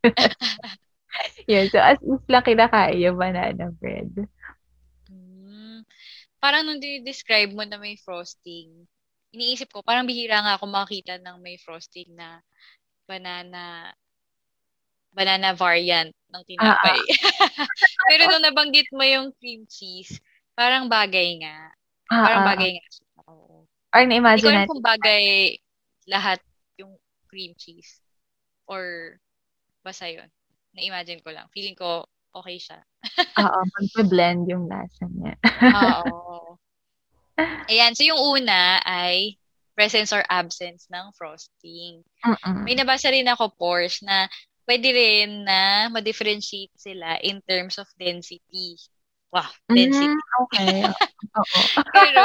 yeah, 1.51 1.69
so 1.69 1.77
as 1.77 2.01
is 2.01 2.25
lang 2.25 2.45
kinakain 2.45 3.05
yung 3.05 3.21
banana 3.21 3.69
bread. 3.77 4.09
Hmm. 5.09 5.85
Parang 6.41 6.65
nung 6.65 6.81
describe 6.81 7.53
mo 7.53 7.69
na 7.69 7.77
may 7.77 8.01
frosting, 8.01 8.89
iniisip 9.37 9.69
ko, 9.69 9.85
parang 9.85 10.09
bihira 10.09 10.41
nga 10.41 10.57
ako 10.57 10.73
makita 10.73 11.21
ng 11.21 11.37
may 11.45 11.61
frosting 11.61 12.09
na 12.17 12.41
banana 13.05 13.93
banana 15.15 15.55
variant 15.55 16.11
ng 16.11 16.43
tinapay. 16.43 16.99
Ah, 16.99 17.63
ah. 17.63 17.69
Pero 18.11 18.23
nung 18.29 18.45
nabanggit 18.45 18.91
mo 18.91 19.07
yung 19.07 19.31
cream 19.39 19.65
cheese, 19.71 20.19
parang 20.59 20.91
bagay 20.91 21.39
nga. 21.41 21.71
Ah, 22.11 22.25
parang 22.27 22.43
ah, 22.43 22.49
bagay 22.51 22.71
nga. 22.75 22.85
Oo. 23.31 23.65
Or 23.95 24.03
na-imagine 24.03 24.67
natin. 24.67 24.69
kung 24.69 24.83
bagay 24.83 25.55
lahat 26.11 26.43
yung 26.77 26.99
cream 27.31 27.55
cheese. 27.55 28.03
Or 28.67 29.17
basta 29.87 30.11
yun. 30.11 30.27
Na-imagine 30.75 31.23
ko 31.23 31.31
lang. 31.31 31.47
Feeling 31.55 31.79
ko 31.79 32.11
okay 32.35 32.59
siya. 32.59 32.83
Oo, 33.47 33.61
mag-blend 33.63 34.51
yung 34.51 34.67
lasa 34.67 35.07
niya. 35.07 35.39
Oo. 35.63 36.59
Ayan, 37.71 37.95
so 37.95 38.03
yung 38.03 38.19
una 38.19 38.83
ay 38.83 39.39
presence 39.75 40.15
or 40.15 40.23
absence 40.31 40.87
ng 40.91 41.11
frosting. 41.19 42.03
Mm-mm. 42.23 42.63
May 42.63 42.79
nabasa 42.79 43.11
rin 43.11 43.27
ako, 43.27 43.51
Porsche, 43.59 44.07
na 44.07 44.31
pwede 44.65 44.89
rin 44.93 45.45
na 45.45 45.89
ma-differentiate 45.93 46.73
sila 46.77 47.21
in 47.21 47.41
terms 47.45 47.77
of 47.77 47.89
density. 47.97 48.77
Wow, 49.33 49.51
density. 49.69 50.15
Mm, 50.15 50.41
okay. 50.49 50.77
Oo. 51.41 51.61
Pero, 51.93 52.25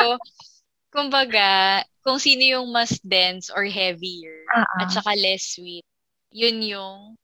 kumbaga, 0.92 1.84
kung 2.04 2.18
sino 2.18 2.60
yung 2.60 2.68
mas 2.72 2.96
dense 3.04 3.52
or 3.52 3.68
heavier 3.68 4.46
uh-uh. 4.56 4.86
at 4.86 4.90
saka 4.94 5.12
less 5.20 5.58
sweet, 5.58 5.84
yun 6.32 6.64
yung 6.64 7.20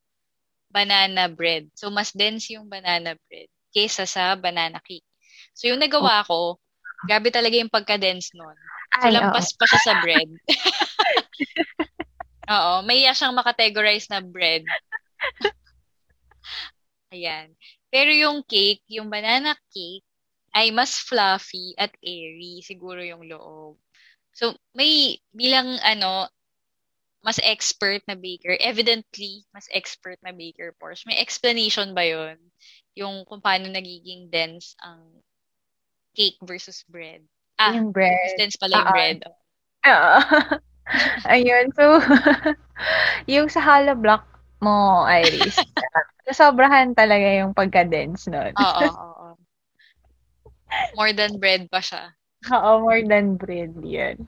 banana 0.73 1.31
bread. 1.31 1.71
So, 1.77 1.87
mas 1.87 2.11
dense 2.11 2.51
yung 2.51 2.67
banana 2.67 3.15
bread 3.29 3.47
kesa 3.75 4.07
sa 4.07 4.35
banana 4.39 4.79
cake. 4.79 5.05
So, 5.55 5.67
yung 5.67 5.83
nagawa 5.83 6.23
ko, 6.23 6.59
grabe 7.07 7.31
talaga 7.31 7.59
yung 7.59 7.71
pagka-dense 7.71 8.35
nun. 8.35 8.55
So, 8.99 9.07
Ay, 9.07 9.15
lampas 9.15 9.51
oh. 9.51 9.55
pa 9.59 9.65
siya 9.67 9.81
sa 9.83 9.93
bread. 9.99 10.29
Oo, 12.55 12.73
may 12.85 13.03
iya 13.03 13.11
siyang 13.11 13.35
makategorize 13.35 14.07
na 14.07 14.21
bread. 14.21 14.63
Ayan. 17.15 17.55
Pero 17.89 18.11
yung 18.11 18.43
cake, 18.43 18.83
yung 18.91 19.07
banana 19.07 19.55
cake, 19.71 20.03
ay 20.55 20.71
mas 20.71 20.95
fluffy 20.99 21.75
at 21.75 21.91
airy, 21.99 22.63
siguro 22.63 23.03
yung 23.03 23.27
loob. 23.27 23.75
So, 24.35 24.55
may 24.75 25.19
bilang 25.35 25.79
ano, 25.83 26.27
mas 27.25 27.41
expert 27.41 28.03
na 28.05 28.15
baker, 28.15 28.55
evidently, 28.61 29.43
mas 29.51 29.65
expert 29.73 30.19
na 30.21 30.31
baker, 30.31 30.75
Porsche. 30.77 31.09
May 31.09 31.17
explanation 31.19 31.91
ba 31.95 32.05
yon 32.05 32.37
Yung 32.93 33.25
kung 33.25 33.41
paano 33.41 33.67
nagiging 33.67 34.29
dense 34.29 34.77
ang 34.79 35.01
cake 36.15 36.39
versus 36.45 36.85
bread. 36.87 37.25
Ah, 37.57 37.75
yung 37.75 37.91
bread. 37.91 38.35
Dense 38.37 38.55
pala 38.59 38.77
yung 38.77 38.87
uh-uh. 38.87 38.95
bread. 38.95 39.19
Oo. 39.89 40.17
Ayun. 41.33 41.65
So, 41.73 41.83
yung 43.33 43.47
sa 43.49 43.63
hollow 43.63 43.97
block 43.97 44.34
mo, 44.61 45.03
Iris, 45.07 45.57
sobrahan 46.31 46.93
talaga 46.95 47.27
yung 47.43 47.53
pagka-dense 47.53 48.29
nun. 48.31 48.53
Oo, 48.57 48.87
oo, 48.91 49.27
More 50.95 51.13
than 51.13 51.39
bread 51.39 51.67
pa 51.69 51.79
siya. 51.83 52.15
Oo, 52.51 52.85
more 52.85 53.01
than 53.03 53.35
bread 53.37 53.73
yun. 53.81 54.27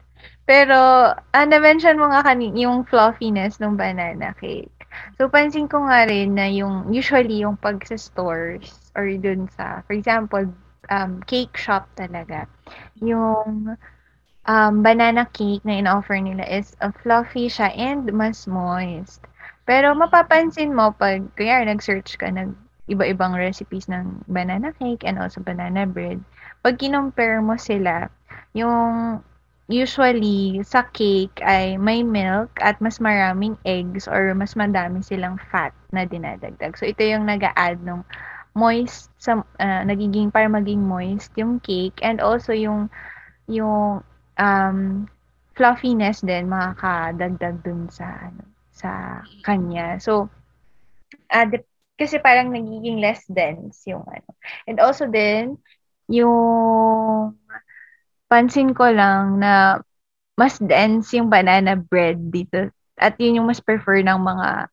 Pero, 0.49 0.77
ah, 1.13 1.45
na-mention 1.45 1.99
mo 1.99 2.09
nga 2.09 2.23
kanina 2.25 2.57
yung 2.65 2.87
fluffiness 2.87 3.59
ng 3.61 3.77
banana 3.77 4.33
cake. 4.41 4.73
So, 5.19 5.29
pansin 5.29 5.69
ko 5.69 5.85
nga 5.85 6.07
rin 6.09 6.33
na 6.33 6.49
yung, 6.49 6.89
usually 6.89 7.43
yung 7.45 7.59
pag 7.59 7.83
sa 7.85 7.99
stores 7.99 8.89
or 8.97 9.05
dun 9.21 9.45
sa, 9.53 9.85
for 9.85 9.93
example, 9.93 10.49
um, 10.89 11.21
cake 11.29 11.53
shop 11.53 11.85
talaga. 11.93 12.49
Yung 13.03 13.77
um, 14.47 14.73
banana 14.81 15.27
cake 15.29 15.61
na 15.67 15.77
in-offer 15.77 16.17
nila 16.17 16.47
is 16.47 16.73
uh, 16.81 16.89
fluffy 17.03 17.51
siya 17.51 17.69
and 17.77 18.09
mas 18.15 18.47
moist. 18.47 19.21
Pero 19.67 19.91
mapapansin 19.91 20.71
mo 20.71 20.95
pag, 20.95 21.27
kaya 21.35 21.67
nag-search 21.67 22.15
ka 22.15 22.31
ng 22.31 22.55
iba-ibang 22.87 23.35
recipes 23.35 23.91
ng 23.91 24.23
banana 24.31 24.71
cake 24.79 25.03
and 25.03 25.19
also 25.19 25.43
banana 25.43 25.83
bread, 25.83 26.23
pag 26.63 26.79
kinompare 26.79 27.43
mo 27.43 27.59
sila, 27.59 28.07
yung 28.55 29.19
usually 29.67 30.63
sa 30.63 30.87
cake 30.95 31.43
ay 31.43 31.75
may 31.75 31.99
milk 31.99 32.47
at 32.63 32.79
mas 32.79 33.03
maraming 33.03 33.59
eggs 33.67 34.07
or 34.07 34.31
mas 34.31 34.55
madami 34.55 35.03
silang 35.03 35.35
fat 35.51 35.75
na 35.91 36.07
dinadagdag. 36.07 36.79
So 36.79 36.87
ito 36.87 37.03
yung 37.03 37.27
nag-a-add 37.27 37.83
ng 37.83 38.07
moist 38.55 39.11
sa 39.19 39.43
uh, 39.43 39.83
nagiging 39.83 40.31
para 40.31 40.47
maging 40.47 40.81
moist 40.81 41.29
yung 41.35 41.59
cake 41.59 41.99
and 41.99 42.23
also 42.23 42.55
yung 42.55 42.87
yung 43.51 43.99
um, 44.39 45.05
fluffiness 45.59 46.23
din 46.23 46.47
makakadagdag 46.47 47.61
dun 47.61 47.91
sa 47.91 48.07
ano 48.31 48.56
sa 48.77 49.21
kanya. 49.41 49.97
So 49.97 50.29
uh, 51.33 51.45
de- 51.49 51.67
kasi 51.97 52.21
parang 52.21 52.53
nagiging 52.53 53.01
less 53.01 53.25
dense 53.25 53.89
yung 53.89 54.05
ano. 54.05 54.29
And 54.69 54.77
also 54.77 55.09
din 55.09 55.57
yung 56.07 57.33
pansin 58.29 58.71
ko 58.77 58.87
lang 58.93 59.41
na 59.41 59.81
mas 60.37 60.61
dense 60.61 61.17
yung 61.17 61.33
banana 61.33 61.73
bread 61.73 62.29
dito 62.29 62.69
at 63.01 63.17
yun 63.17 63.41
yung 63.41 63.49
mas 63.49 63.59
prefer 63.59 64.05
ng 64.05 64.19
mga 64.21 64.69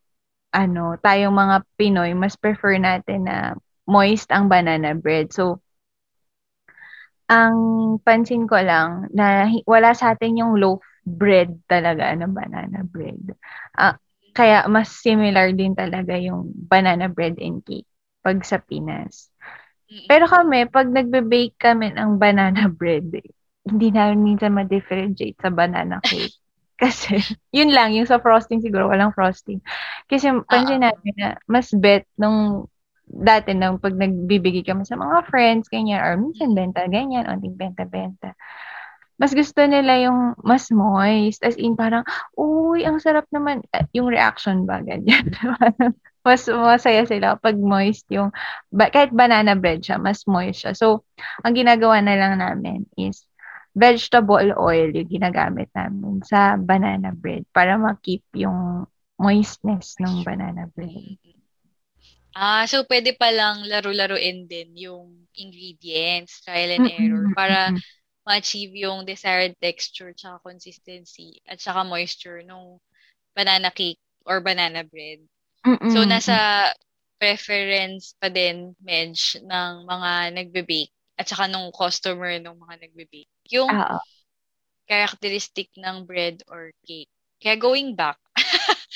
ano, 0.55 0.95
tayong 1.03 1.35
mga 1.35 1.57
Pinoy, 1.75 2.15
mas 2.15 2.39
prefer 2.39 2.79
natin 2.79 3.27
na 3.27 3.59
moist 3.91 4.31
ang 4.31 4.47
banana 4.47 4.95
bread. 4.95 5.35
So, 5.35 5.59
ang 7.27 7.57
pansin 8.07 8.47
ko 8.47 8.63
lang 8.63 9.11
na 9.11 9.51
wala 9.67 9.97
sa 9.99 10.15
atin 10.15 10.39
yung 10.39 10.55
loaf 10.61 10.85
bread 11.05 11.61
talaga 11.69 12.13
ng 12.17 12.33
banana 12.33 12.81
bread. 12.85 13.37
Uh, 13.77 13.95
kaya 14.35 14.67
mas 14.67 14.91
similar 14.91 15.55
din 15.55 15.77
talaga 15.77 16.19
yung 16.19 16.51
banana 16.51 17.07
bread 17.07 17.39
and 17.39 17.63
cake 17.63 17.87
pag 18.25 18.41
sa 18.43 18.59
Pinas. 18.59 19.31
Pero 20.09 20.27
kami, 20.27 20.67
pag 20.67 20.89
nagbe-bake 20.89 21.61
kami 21.61 21.93
ng 21.95 22.17
banana 22.19 22.67
bread, 22.81 23.21
hindi 23.65 23.89
namin 23.93 24.25
minsan 24.25 24.57
ma-differentiate 24.57 25.39
sa 25.39 25.53
banana 25.53 26.01
cake. 26.03 26.35
Kasi, 26.83 27.23
yun 27.55 27.71
lang, 27.71 27.95
yung 27.95 28.11
sa 28.11 28.19
frosting 28.19 28.59
siguro, 28.59 28.91
walang 28.91 29.15
frosting. 29.15 29.63
Kasi 30.11 30.35
pansin 30.51 30.83
uh-huh. 30.83 30.91
natin 30.91 31.13
na 31.15 31.29
mas 31.47 31.71
bet 31.71 32.03
nung 32.19 32.67
dati 33.07 33.55
nang 33.55 33.79
pag 33.79 33.95
nagbibigay 33.95 34.67
kami 34.67 34.83
sa 34.83 34.99
mga 34.99 35.23
friends, 35.31 35.71
ganyan, 35.71 36.03
or 36.03 36.19
minsan 36.19 36.57
benta, 36.57 36.83
ganyan, 36.91 37.31
onting 37.31 37.55
benta-benta. 37.55 38.35
Mas 39.21 39.31
gusto 39.31 39.63
nila 39.63 40.01
yung 40.03 40.35
mas 40.43 40.71
moist. 40.75 41.41
As 41.47 41.55
in, 41.55 41.79
parang, 41.79 42.03
uy, 42.35 42.83
ang 42.83 42.99
sarap 42.99 43.27
naman. 43.31 43.63
Yung 43.95 44.11
reaction 44.11 44.67
ba, 44.67 44.83
ganyan. 44.83 45.31
mas 46.27 46.49
masaya 46.49 47.05
sila 47.05 47.37
pag 47.37 47.55
moist 47.61 48.09
yung, 48.09 48.33
ba, 48.73 48.89
kahit 48.89 49.13
banana 49.13 49.53
bread 49.55 49.85
siya, 49.85 50.01
mas 50.01 50.25
moist 50.25 50.65
siya. 50.65 50.73
So, 50.73 51.05
ang 51.45 51.55
ginagawa 51.55 52.01
na 52.01 52.17
lang 52.17 52.41
namin 52.41 52.89
is, 52.97 53.29
vegetable 53.75 54.55
oil 54.55 54.95
yung 54.95 55.11
ginagamit 55.11 55.67
namin 55.75 56.23
sa 56.23 56.55
banana 56.55 57.11
bread 57.11 57.43
para 57.51 57.75
ma-keep 57.75 58.23
yung 58.39 58.87
moistness 59.19 59.99
ng 59.99 60.23
banana 60.23 60.71
bread. 60.79 61.19
Ah, 62.35 62.67
so 62.67 62.83
pwede 62.87 63.15
pa 63.15 63.31
lang 63.31 63.63
laro-laruin 63.67 64.47
din 64.51 64.75
yung 64.75 65.27
ingredients, 65.39 66.43
trial 66.43 66.79
and 66.79 66.91
error, 66.91 67.31
para 67.35 67.71
ma-achieve 68.25 68.73
yung 68.73 69.05
desired 69.05 69.53
texture 69.61 70.17
tsaka 70.17 70.41
consistency 70.41 71.39
at 71.45 71.61
saka 71.61 71.85
moisture 71.85 72.41
ng 72.41 72.81
banana 73.37 73.69
cake 73.71 74.01
or 74.25 74.41
banana 74.41 74.83
bread. 74.85 75.21
Mm-mm. 75.65 75.93
So, 75.93 76.05
nasa 76.09 76.73
preference 77.21 78.17
pa 78.17 78.29
din, 78.29 78.73
Medj, 78.81 79.41
ng 79.45 79.73
mga 79.85 80.11
nagbe-bake 80.37 80.93
at 81.21 81.29
saka 81.29 81.49
nung 81.49 81.73
customer 81.73 82.41
ng 82.41 82.57
mga 82.57 82.75
nagbe-bake. 82.89 83.31
Yung 83.53 83.71
Uh-oh. 83.71 84.03
characteristic 84.85 85.73
ng 85.77 86.05
bread 86.05 86.45
or 86.49 86.73
cake. 86.85 87.09
Kaya 87.41 87.57
going 87.61 87.93
back, 87.97 88.17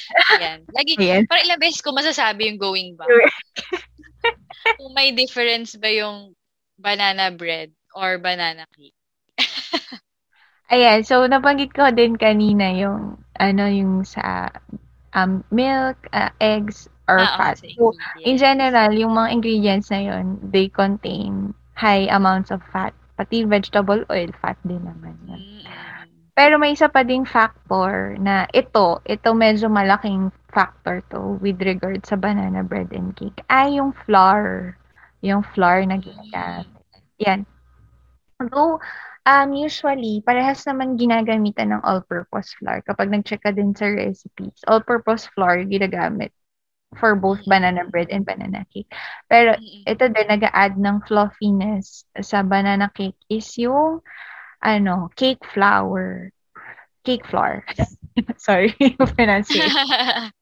Ayan. 0.35 0.65
Lagi, 0.73 0.93
Ayan. 0.99 1.25
parang 1.29 1.45
ilang 1.47 1.61
beses 1.61 1.83
ko 1.85 1.93
masasabi 1.95 2.49
yung 2.51 2.61
going 2.61 2.95
back. 2.99 3.09
Kung 4.79 4.93
may 4.95 5.15
difference 5.15 5.79
ba 5.79 5.91
yung 5.91 6.35
banana 6.79 7.31
bread 7.35 7.71
or 7.95 8.19
banana 8.19 8.67
cake. 8.75 8.98
Ayan, 10.73 11.01
so 11.05 11.25
nabanggit 11.25 11.73
ko 11.73 11.89
din 11.89 12.15
kanina 12.21 12.69
yung 12.77 13.17
ano 13.41 13.65
yung 13.69 14.05
sa 14.05 14.53
um, 15.17 15.41
milk, 15.51 15.97
uh, 16.13 16.29
eggs, 16.41 16.89
or 17.09 17.19
ah, 17.19 17.35
fat. 17.41 17.57
So, 17.77 17.97
in 18.21 18.37
general, 18.37 18.93
yung 18.93 19.17
mga 19.17 19.33
ingredients 19.33 19.89
na 19.89 20.01
yun, 20.05 20.37
they 20.45 20.69
contain 20.69 21.57
high 21.73 22.05
amounts 22.13 22.53
of 22.53 22.61
fat. 22.69 22.93
Pati 23.17 23.49
vegetable 23.49 24.05
oil, 24.13 24.31
fat 24.39 24.61
din 24.63 24.85
naman. 24.85 25.17
Yun. 25.27 25.43
Pero 26.39 26.55
may 26.55 26.79
isa 26.79 26.87
pa 26.87 27.03
ding 27.03 27.27
factor 27.27 28.15
na 28.23 28.47
ito, 28.55 29.03
ito 29.03 29.35
medyo 29.35 29.67
malaking 29.67 30.31
factor 30.55 31.03
to 31.11 31.35
with 31.43 31.59
regard 31.59 31.99
sa 32.07 32.15
banana 32.15 32.63
bread 32.63 32.95
and 32.95 33.19
cake 33.19 33.43
ay 33.51 33.75
yung 33.75 33.91
flour. 34.07 34.79
Yung 35.19 35.43
flour 35.43 35.83
na 35.83 35.99
ginagamit. 35.99 36.71
Yan. 37.19 37.43
Though, 38.39 38.79
um, 39.29 39.53
usually, 39.53 40.25
parehas 40.25 40.65
naman 40.65 40.97
ginagamitan 40.97 41.77
ng 41.77 41.85
all-purpose 41.85 42.57
flour. 42.57 42.81
Kapag 42.81 43.13
nag-check 43.13 43.45
ka 43.45 43.53
din 43.53 43.77
sa 43.77 43.93
recipes, 43.93 44.65
all-purpose 44.65 45.29
flour 45.37 45.61
ginagamit 45.69 46.33
for 46.97 47.13
both 47.13 47.45
banana 47.45 47.85
bread 47.85 48.09
and 48.09 48.25
banana 48.25 48.65
cake. 48.73 48.89
Pero 49.29 49.53
ito 49.61 50.09
din, 50.09 50.29
nag-add 50.33 50.81
ng 50.81 51.05
fluffiness 51.05 52.09
sa 52.25 52.41
banana 52.41 52.89
cake 52.89 53.21
is 53.29 53.45
yung 53.61 54.01
ano, 54.65 55.13
cake 55.13 55.45
flour. 55.45 56.33
Cake 57.05 57.29
flour. 57.29 57.63
Sorry, 58.41 58.73
pronunciation. 59.15 59.69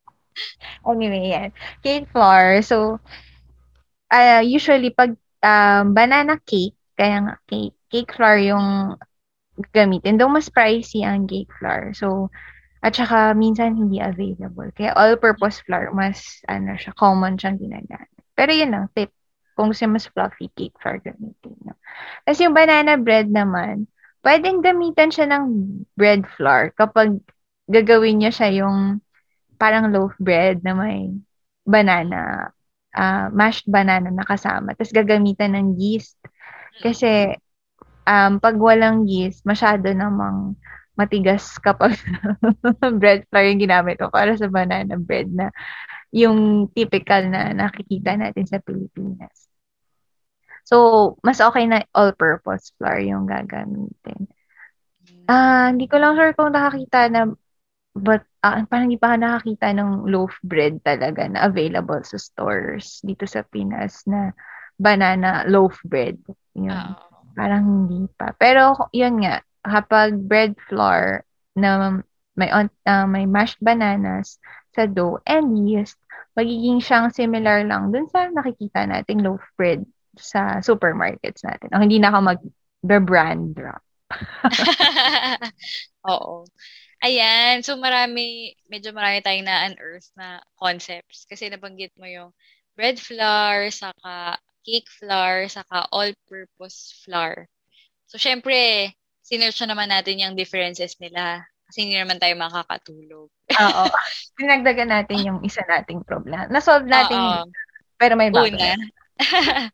anyway, 0.87 1.35
yan. 1.35 1.51
Cake 1.83 2.07
flour. 2.15 2.63
So, 2.63 3.03
uh, 4.15 4.43
usually, 4.47 4.95
pag 4.95 5.19
um, 5.43 5.93
banana 5.93 6.39
cake, 6.47 6.79
kaya 6.97 7.19
nga 7.27 7.37
cake, 7.51 7.76
cake 7.89 8.13
flour 8.15 8.39
yung 8.39 8.97
gamitin. 9.73 10.19
Though 10.21 10.33
mas 10.33 10.51
pricey 10.53 11.07
ang 11.07 11.27
cake 11.27 11.51
flour. 11.57 11.93
So, 11.97 12.29
At 12.87 12.95
saka, 12.95 13.35
minsan 13.35 13.75
hindi 13.75 13.99
available. 13.99 14.71
Kaya 14.71 14.95
all-purpose 14.95 15.59
flour, 15.67 15.91
mas, 15.91 16.39
ano 16.47 16.79
siya, 16.79 16.95
common 16.95 17.35
siyang 17.35 17.59
ginagamit. 17.59 18.23
Pero 18.39 18.53
yun 18.55 18.71
lang, 18.71 18.87
tip. 18.95 19.11
Kung 19.59 19.73
gusto 19.73 19.89
mas 19.91 20.07
fluffy 20.07 20.53
cake 20.55 20.77
flour 20.79 21.03
gamitin. 21.03 21.57
No? 21.65 21.75
Tapos 22.23 22.39
yung 22.39 22.55
banana 22.55 22.95
bread 23.01 23.27
naman, 23.33 23.89
pwedeng 24.23 24.61
gamitan 24.61 25.11
siya 25.11 25.27
ng 25.33 25.45
bread 25.97 26.29
flour 26.37 26.71
kapag 26.77 27.19
gagawin 27.67 28.23
niya 28.23 28.31
siya 28.31 28.63
yung 28.63 29.01
parang 29.57 29.91
loaf 29.91 30.15
bread 30.21 30.61
na 30.61 30.77
may 30.77 31.11
banana, 31.65 32.53
uh, 32.95 33.27
mashed 33.33 33.67
banana 33.67 34.13
na 34.13 34.23
kasama. 34.29 34.77
Tapos 34.77 34.95
gagamitan 34.95 35.57
ng 35.57 35.81
yeast. 35.81 36.21
Kasi 36.85 37.35
um, 38.07 38.39
pag 38.39 38.57
walang 38.57 39.05
yeast, 39.05 39.43
masyado 39.43 39.91
namang 39.93 40.55
matigas 40.97 41.61
kapag 41.61 41.93
bread 43.03 43.29
flour 43.29 43.45
yung 43.45 43.61
ginamit 43.61 44.01
ko 44.01 44.09
para 44.09 44.33
sa 44.33 44.49
banana 44.49 44.97
bread 44.97 45.29
na 45.29 45.53
yung 46.15 46.71
typical 46.73 47.29
na 47.29 47.53
nakikita 47.53 48.17
natin 48.17 48.49
sa 48.49 48.63
Pilipinas. 48.65 49.51
So, 50.67 51.15
mas 51.21 51.39
okay 51.39 51.69
na 51.69 51.85
all-purpose 51.93 52.73
flour 52.81 52.99
yung 53.05 53.29
gagamitin. 53.29 54.27
Ah, 55.31 55.69
uh, 55.71 55.75
hindi 55.75 55.87
ko 55.87 56.01
lang 56.01 56.19
sure 56.19 56.35
kung 56.35 56.55
nakakita 56.55 57.13
na 57.13 57.31
but 57.97 58.27
uh, 58.43 58.61
parang 58.69 58.91
hindi 58.91 59.01
pa 59.01 59.15
nakakita 59.17 59.73
ng 59.73 60.11
loaf 60.11 60.35
bread 60.43 60.83
talaga 60.83 61.25
na 61.31 61.47
available 61.47 62.03
sa 62.03 62.19
stores 62.19 63.01
dito 63.01 63.25
sa 63.25 63.47
Pinas 63.47 64.05
na 64.11 64.35
banana 64.77 65.47
loaf 65.47 65.79
bread. 65.87 66.19
Yun. 66.57 66.73
Oh. 66.73 67.16
Parang 67.37 67.63
hindi 67.63 68.09
pa. 68.17 68.33
Pero 68.41 68.89
yun 68.97 69.21
nga, 69.21 69.45
kapag 69.61 70.17
bread 70.25 70.57
flour 70.67 71.21
na 71.53 72.01
may 72.37 72.49
uh, 72.53 73.09
may 73.09 73.29
mashed 73.29 73.61
bananas 73.61 74.41
sa 74.73 74.89
dough 74.89 75.21
and 75.29 75.69
yeast, 75.69 76.01
magiging 76.37 76.81
siyang 76.81 77.13
similar 77.13 77.65
lang 77.65 77.93
dun 77.93 78.09
sa 78.09 78.29
nakikita 78.29 78.89
nating 78.89 79.25
loaf 79.25 79.45
bread 79.57 79.85
sa 80.17 80.65
supermarkets 80.65 81.45
natin. 81.45 81.73
O 81.77 81.81
hindi 81.81 82.01
na 82.01 82.13
ako 82.13 82.19
mag-brand 82.33 83.53
drop. 83.53 83.85
Oo. 86.13 86.49
Ayan. 87.05 87.61
So, 87.61 87.77
marami, 87.77 88.57
medyo 88.73 88.97
marami 88.97 89.21
tayong 89.21 89.45
na-unearth 89.45 90.09
na 90.17 90.41
concepts. 90.57 91.29
Kasi 91.29 91.53
nabanggit 91.53 91.93
mo 92.01 92.09
yung 92.09 92.33
bread 92.73 92.97
flour, 92.97 93.69
saka 93.69 94.41
cake 94.67 94.91
flour, 94.91 95.47
saka 95.47 95.87
all-purpose 95.95 97.07
flour. 97.07 97.47
So, 98.11 98.19
syempre, 98.19 98.91
sinerch 99.23 99.63
naman 99.63 99.95
natin 99.95 100.19
yung 100.19 100.35
differences 100.35 100.99
nila 100.99 101.47
kasi 101.67 101.87
hindi 101.87 101.99
naman 101.99 102.19
tayo 102.19 102.35
makakatulog. 102.39 103.31
Oo. 103.31 103.85
Pinagdagan 104.39 104.91
natin 104.91 105.19
yung 105.23 105.39
isa 105.47 105.63
nating 105.67 106.03
problema. 106.03 106.51
Na-solve 106.51 106.87
natin, 106.87 107.19
Oo. 107.19 107.47
pero 107.99 108.15
may 108.19 108.31
bago. 108.31 108.51
Una. 108.51 108.75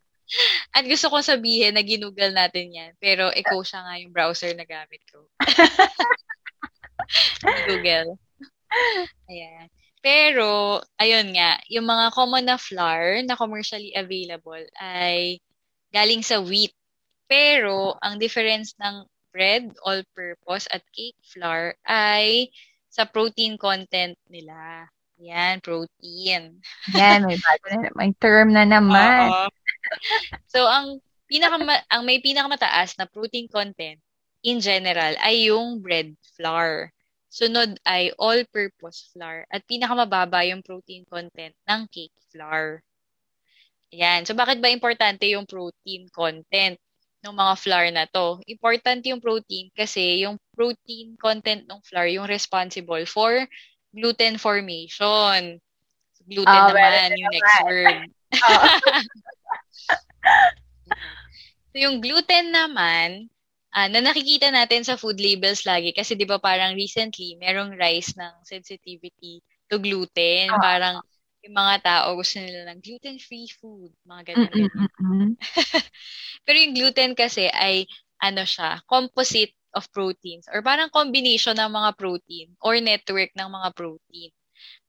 At 0.76 0.84
gusto 0.88 1.12
kong 1.12 1.24
sabihin 1.24 1.76
na 1.76 1.84
ginugal 1.84 2.32
natin 2.32 2.72
yan, 2.72 2.92
pero 2.96 3.28
ikaw 3.36 3.60
siya 3.60 3.84
nga 3.84 4.00
yung 4.00 4.16
browser 4.16 4.56
na 4.56 4.64
gamit 4.64 5.04
ko. 5.12 5.28
Google. 7.68 8.16
Ayan. 9.28 9.68
Pero, 10.02 10.82
ayun 10.98 11.30
nga, 11.38 11.62
yung 11.70 11.86
mga 11.86 12.10
common 12.10 12.44
na 12.44 12.58
flour 12.58 13.22
na 13.22 13.38
commercially 13.38 13.94
available 13.94 14.62
ay 14.82 15.38
galing 15.94 16.26
sa 16.26 16.42
wheat. 16.42 16.74
Pero, 17.30 17.94
ang 18.02 18.18
difference 18.18 18.74
ng 18.82 19.06
bread, 19.32 19.72
all-purpose, 19.86 20.66
at 20.74 20.82
cake 20.92 21.16
flour 21.22 21.78
ay 21.88 22.50
sa 22.92 23.08
protein 23.08 23.56
content 23.56 24.18
nila. 24.28 24.90
Yan, 25.22 25.62
protein. 25.62 26.60
Yan, 26.92 27.24
may 27.24 27.38
may 27.94 28.10
term 28.18 28.52
na 28.52 28.66
naman. 28.66 29.30
So, 30.50 30.66
ang 30.66 30.98
pinaka 31.30 31.56
ang 31.88 32.02
may 32.02 32.18
pinakamataas 32.18 32.98
na 32.98 33.06
protein 33.06 33.46
content 33.46 34.02
in 34.42 34.58
general 34.58 35.14
ay 35.22 35.48
yung 35.48 35.78
bread 35.78 36.18
flour. 36.36 36.90
Sunod 37.32 37.80
ay 37.88 38.12
all-purpose 38.20 39.08
flour. 39.16 39.48
At 39.48 39.64
pinakamababa 39.64 40.44
yung 40.44 40.60
protein 40.60 41.08
content 41.08 41.56
ng 41.64 41.88
cake 41.88 42.12
flour. 42.28 42.84
Yan. 43.96 44.28
So, 44.28 44.36
bakit 44.36 44.60
ba 44.60 44.68
importante 44.68 45.24
yung 45.32 45.48
protein 45.48 46.12
content? 46.12 46.76
ng 47.22 47.38
mga 47.38 47.54
flour 47.54 47.88
na 47.94 48.04
to. 48.10 48.42
Important 48.50 49.00
yung 49.06 49.22
protein 49.22 49.70
kasi 49.72 50.26
yung 50.26 50.36
protein 50.58 51.14
content 51.14 51.62
ng 51.70 51.78
flour 51.86 52.10
yung 52.10 52.26
responsible 52.26 53.06
for 53.06 53.46
gluten 53.94 54.34
formation. 54.36 55.62
Gluten 56.26 56.50
oh, 56.50 56.66
naman 56.70 57.14
yung 57.14 57.32
next 57.32 57.58
word. 57.62 58.10
Oh. 58.32 58.64
so 61.68 61.76
yung 61.76 62.00
gluten 62.00 62.48
naman, 62.48 63.28
uh, 63.72 63.88
na 63.88 64.00
nakikita 64.04 64.52
natin 64.52 64.84
sa 64.84 65.00
food 65.00 65.18
labels 65.18 65.64
lagi 65.64 65.90
kasi 65.96 66.14
'di 66.14 66.28
ba 66.28 66.38
parang 66.38 66.76
recently 66.76 67.36
merong 67.40 67.74
rise 67.76 68.14
ng 68.16 68.34
sensitivity 68.44 69.40
to 69.72 69.80
gluten, 69.80 70.52
oh. 70.52 70.60
parang 70.60 71.00
yung 71.42 71.56
mga 71.58 71.76
tao 71.82 72.14
gusto 72.14 72.38
nila 72.38 72.70
ng 72.70 72.78
gluten-free 72.78 73.50
food, 73.58 73.90
mga. 74.06 74.38
Mm-hmm. 74.46 75.34
Pero 76.46 76.56
yung 76.56 76.74
gluten 76.76 77.12
kasi 77.18 77.50
ay 77.50 77.88
ano 78.22 78.46
siya, 78.46 78.78
composite 78.86 79.56
of 79.74 79.88
proteins 79.90 80.46
or 80.52 80.62
parang 80.62 80.92
combination 80.92 81.58
ng 81.58 81.72
mga 81.72 81.90
protein 81.98 82.48
or 82.62 82.78
network 82.78 83.32
ng 83.34 83.48
mga 83.50 83.68
protein. 83.74 84.30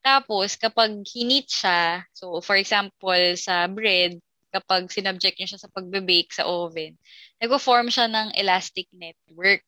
Tapos, 0.03 0.59
kapag 0.59 1.01
hinit 1.07 1.47
siya, 1.49 2.03
so 2.13 2.37
for 2.43 2.59
example, 2.59 3.23
sa 3.39 3.65
bread, 3.71 4.19
kapag 4.53 4.85
sinubject 4.93 5.41
niyo 5.41 5.49
siya 5.49 5.63
sa 5.65 5.73
pagbe-bake 5.73 6.29
sa 6.29 6.45
oven, 6.45 6.93
nag-form 7.41 7.89
siya 7.89 8.05
ng 8.05 8.37
elastic 8.37 8.85
network. 8.93 9.65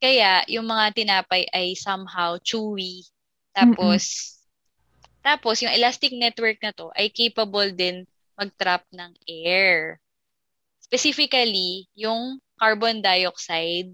Kaya, 0.00 0.40
yung 0.48 0.64
mga 0.64 0.96
tinapay 0.96 1.44
ay 1.52 1.76
somehow 1.76 2.40
chewy. 2.40 3.04
Tapos, 3.52 4.02
mm-hmm 4.02 4.36
tapos, 5.26 5.58
yung 5.58 5.74
elastic 5.74 6.14
network 6.14 6.62
na 6.62 6.70
to 6.70 6.94
ay 6.94 7.10
capable 7.10 7.66
din 7.74 8.06
mag-trap 8.38 8.86
ng 8.94 9.10
air. 9.26 9.98
Specifically, 10.78 11.90
yung 11.98 12.38
carbon 12.54 13.02
dioxide, 13.02 13.90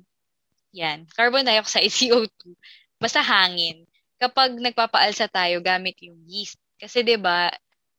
yan, 0.76 1.08
carbon 1.16 1.48
dioxide, 1.48 1.88
CO2, 1.96 2.52
basta 3.00 3.24
hangin. 3.24 3.88
Kapag 4.20 4.60
nagpapaalsa 4.60 5.24
tayo 5.32 5.64
gamit 5.64 5.96
yung 6.04 6.20
yeast. 6.28 6.60
Kasi 6.76 7.00
'di 7.00 7.16
ba, 7.16 7.48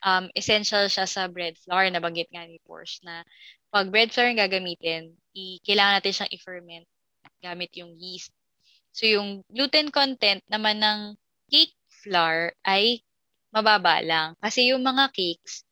um, 0.06 0.30
essential 0.38 0.86
siya 0.92 1.08
sa 1.10 1.28
bread 1.32 1.56
flour, 1.60 1.88
nabanggit 1.89 2.30
nga 2.32 2.44
ni 2.46 2.60
Porsche 2.68 3.02
na 3.08 3.24
pag 3.74 3.89
bread 3.89 4.12
flour 4.13 4.30
yung 4.32 4.44
gagamitin, 4.44 5.16
i- 5.36 5.60
kailangan 5.66 6.00
natin 6.00 6.13
siyang 6.16 6.34
i-ferment 6.36 6.86
gamit 7.44 7.72
yung 7.80 7.94
yeast. 8.00 8.32
So, 8.96 9.08
yung 9.10 9.44
gluten 9.50 9.89
content 9.92 10.44
naman 10.52 10.80
ng 10.84 11.00
cake 11.52 11.76
flour 12.04 12.54
ay 12.68 13.02
mababa 13.56 14.02
lang. 14.04 14.36
Kasi 14.44 14.72
yung 14.74 14.84
mga 14.86 15.10
cakes, 15.16 15.63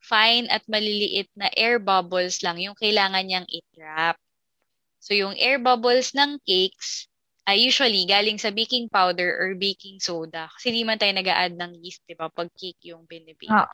fine 0.00 0.48
at 0.50 0.64
maliliit 0.66 1.28
na 1.36 1.48
air 1.54 1.76
bubbles 1.78 2.40
lang 2.42 2.56
yung 2.58 2.74
kailangan 2.78 3.24
niyang 3.26 3.48
i-trap. 3.48 4.16
So 5.00 5.12
yung 5.16 5.34
air 5.36 5.58
bubbles 5.60 6.12
ng 6.16 6.40
cakes 6.44 7.09
ay 7.50 7.66
usually 7.66 8.06
galing 8.06 8.38
sa 8.38 8.54
baking 8.54 8.86
powder 8.86 9.34
or 9.42 9.58
baking 9.58 9.98
soda. 9.98 10.46
Kasi 10.54 10.70
hindi 10.70 10.86
man 10.86 10.98
tayo 11.02 11.10
nag 11.10 11.26
add 11.26 11.58
ng 11.58 11.82
yeast, 11.82 12.06
di 12.06 12.14
ba, 12.14 12.30
pag 12.30 12.46
cake 12.54 12.78
yung 12.86 13.04
binibake. 13.10 13.50
Ah. 13.50 13.66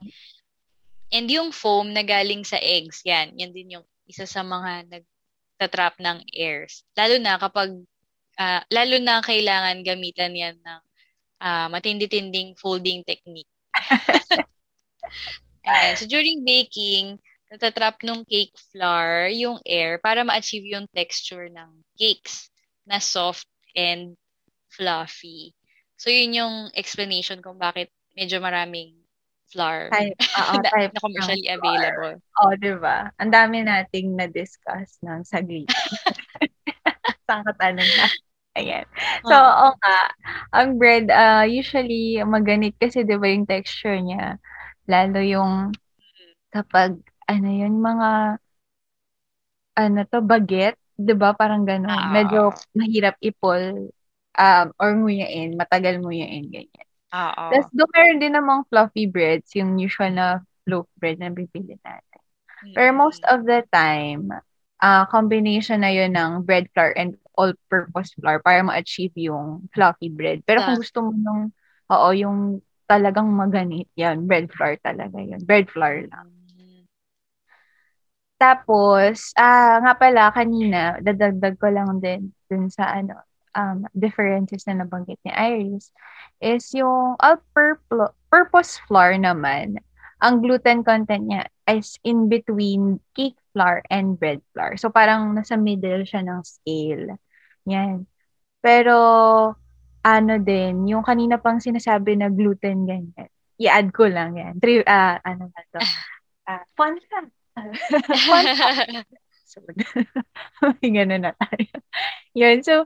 And 1.13 1.29
yung 1.29 1.53
foam 1.53 1.93
na 1.93 2.03
galing 2.03 2.43
sa 2.43 2.57
eggs, 2.57 3.05
yan, 3.05 3.37
yan 3.37 3.53
din 3.53 3.79
yung 3.79 3.87
isa 4.09 4.25
sa 4.25 4.41
mga 4.41 4.89
nagtatrap 4.89 6.01
ng 6.01 6.25
airs. 6.35 6.83
Lalo 6.97 7.21
na 7.21 7.37
kapag, 7.37 7.71
uh, 8.41 8.63
lalo 8.73 8.97
na 8.99 9.21
kailangan 9.21 9.85
gamitan 9.85 10.35
yan 10.35 10.57
ng 10.59 10.83
uh, 11.45 11.69
matindi-tinding 11.71 12.57
folding 12.59 13.05
technique. 13.05 13.51
Ayan. 15.67 15.95
So, 15.99 16.07
during 16.09 16.43
baking, 16.43 17.19
natatrap 17.51 18.03
nung 18.03 18.27
cake 18.27 18.55
flour 18.75 19.31
yung 19.31 19.63
air 19.63 20.03
para 20.03 20.27
ma-achieve 20.27 20.67
yung 20.67 20.87
texture 20.91 21.47
ng 21.47 21.71
cakes 21.95 22.51
na 22.87 22.99
soft 22.99 23.47
and 23.77 24.17
fluffy. 24.73 25.55
So, 25.97 26.09
yun 26.09 26.37
yung 26.37 26.55
explanation 26.73 27.45
kung 27.45 27.61
bakit 27.61 27.93
medyo 28.17 28.41
maraming 28.41 28.97
flour 29.53 29.89
type, 29.95 30.17
uh, 30.37 30.59
na, 30.65 30.69
type 30.73 30.93
na 30.93 31.01
commercially 31.01 31.47
available. 31.49 32.19
Oo, 32.19 32.51
oh, 32.51 32.55
di 32.59 32.75
ba? 32.77 33.13
Ang 33.23 33.31
dami 33.31 33.63
nating 33.63 34.17
na-discuss 34.19 34.99
ng 35.07 35.23
saglit. 35.23 35.71
Sangkat 37.29 37.59
ano 37.63 37.83
na. 37.83 38.07
Ayan. 38.57 38.87
So, 39.29 39.37
oo 39.37 39.71
oh. 39.71 39.73
nga. 39.79 39.99
Ang 40.57 40.81
bread, 40.81 41.13
uh, 41.13 41.45
usually, 41.45 42.19
maganit 42.25 42.75
kasi, 42.81 43.05
di 43.05 43.17
ba, 43.21 43.29
yung 43.29 43.47
texture 43.47 44.01
niya. 44.01 44.41
Lalo 44.89 45.21
yung 45.21 45.77
kapag, 46.51 46.97
ano 47.29 47.49
yun, 47.53 47.79
mga, 47.79 48.41
ano 49.77 49.99
to, 50.09 50.21
baget, 50.25 50.81
di 50.97 51.15
ba, 51.15 51.37
parang 51.37 51.63
gano'n. 51.69 51.93
Uh, 51.93 52.13
Medyo 52.13 52.41
mahirap 52.73 53.17
ipol 53.21 53.93
um, 54.37 54.67
or 54.81 54.91
nguyain, 54.97 55.57
matagal 55.57 56.01
nguyain, 56.01 56.49
ganyan. 56.49 56.89
Oo. 57.13 57.45
Tapos 57.53 57.69
doon 57.73 57.91
meron 57.93 58.19
din 58.21 58.35
namang 58.35 58.67
fluffy 58.69 59.07
breads, 59.07 59.53
yung 59.55 59.77
usual 59.79 60.11
na 60.13 60.27
loaf 60.67 60.89
bread 60.99 61.21
na 61.23 61.31
bibili 61.31 61.79
natin. 61.81 62.21
Pero 62.75 62.91
most 62.97 63.23
of 63.31 63.47
the 63.47 63.63
time, 63.71 64.29
uh, 64.83 65.05
combination 65.09 65.81
na 65.87 65.93
yun 65.93 66.13
ng 66.13 66.43
bread 66.43 66.67
flour 66.75 66.93
and 66.99 67.17
all-purpose 67.37 68.17
flour 68.17 68.41
para 68.41 68.65
ma-achieve 68.65 69.13
yung 69.17 69.69
fluffy 69.73 70.09
bread. 70.09 70.43
Pero 70.49 70.65
kung 70.65 70.81
gusto 70.81 70.99
mo 71.05 71.13
nung, 71.15 71.43
oo, 71.93 72.09
yung 72.17 72.39
talagang 72.89 73.29
maganit, 73.31 73.87
yan, 73.95 74.25
bread 74.25 74.49
flour 74.51 74.77
talaga 74.81 75.21
yun. 75.21 75.39
Bread 75.45 75.69
flour 75.71 76.09
lang. 76.09 76.36
Tapos, 78.37 79.33
ah, 79.41 79.81
nga 79.81 79.93
pala, 79.97 80.29
kanina, 80.29 81.01
dadagdag 81.01 81.57
ko 81.57 81.69
lang 81.73 82.01
din 82.05 82.37
dun 82.53 82.69
sa 82.69 82.93
ano, 82.93 83.17
um, 83.57 83.89
differences 83.97 84.69
na 84.69 84.85
nabanggit 84.85 85.17
ni 85.25 85.33
Iris, 85.33 85.89
is 86.45 86.69
yung 86.77 87.17
all-purpose 87.17 88.77
flour 88.85 89.17
naman, 89.17 89.81
ang 90.21 90.45
gluten 90.45 90.85
content 90.85 91.25
niya 91.25 91.49
is 91.69 91.97
in 92.05 92.29
between 92.29 93.01
cake 93.17 93.37
flour 93.57 93.81
and 93.89 94.21
bread 94.21 94.45
flour. 94.53 94.77
So, 94.77 94.93
parang 94.93 95.33
nasa 95.33 95.57
middle 95.57 96.05
siya 96.05 96.25
ng 96.25 96.41
scale. 96.45 97.17
Yan. 97.69 98.05
Pero, 98.61 98.97
ano 100.07 100.35
din, 100.39 100.87
yung 100.93 101.03
kanina 101.05 101.41
pang 101.41 101.59
sinasabi 101.59 102.21
na 102.21 102.29
gluten 102.29 102.85
ganyan, 102.85 103.29
i-add 103.57 103.89
ko 103.97 104.07
lang 104.09 104.37
yan. 104.37 104.55
Tri, 104.61 104.85
uh, 104.85 105.17
ano 105.25 105.49
ba 105.51 105.61
to? 105.73 105.81
Uh, 106.47 106.65
fun 106.77 107.01
fact 107.09 107.36
so, 109.49 109.61
ganun 110.85 111.25
na 111.25 111.33
tayo. 111.33 111.73
Yun, 112.37 112.61
so, 112.63 112.85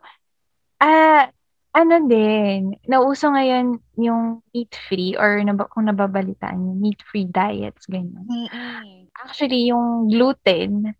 ah, 0.81 0.87
uh, 0.87 1.25
ano 1.71 2.03
din, 2.11 2.75
nauso 2.91 3.31
ngayon 3.31 3.79
yung 3.95 4.43
meat-free 4.51 5.15
or 5.15 5.39
nab- 5.47 5.71
kung 5.71 5.87
nababalitaan 5.87 6.59
yung 6.59 6.83
meat-free 6.83 7.31
diets, 7.31 7.87
ganyan. 7.87 8.27
Actually, 9.15 9.71
yung 9.71 10.11
gluten 10.11 10.99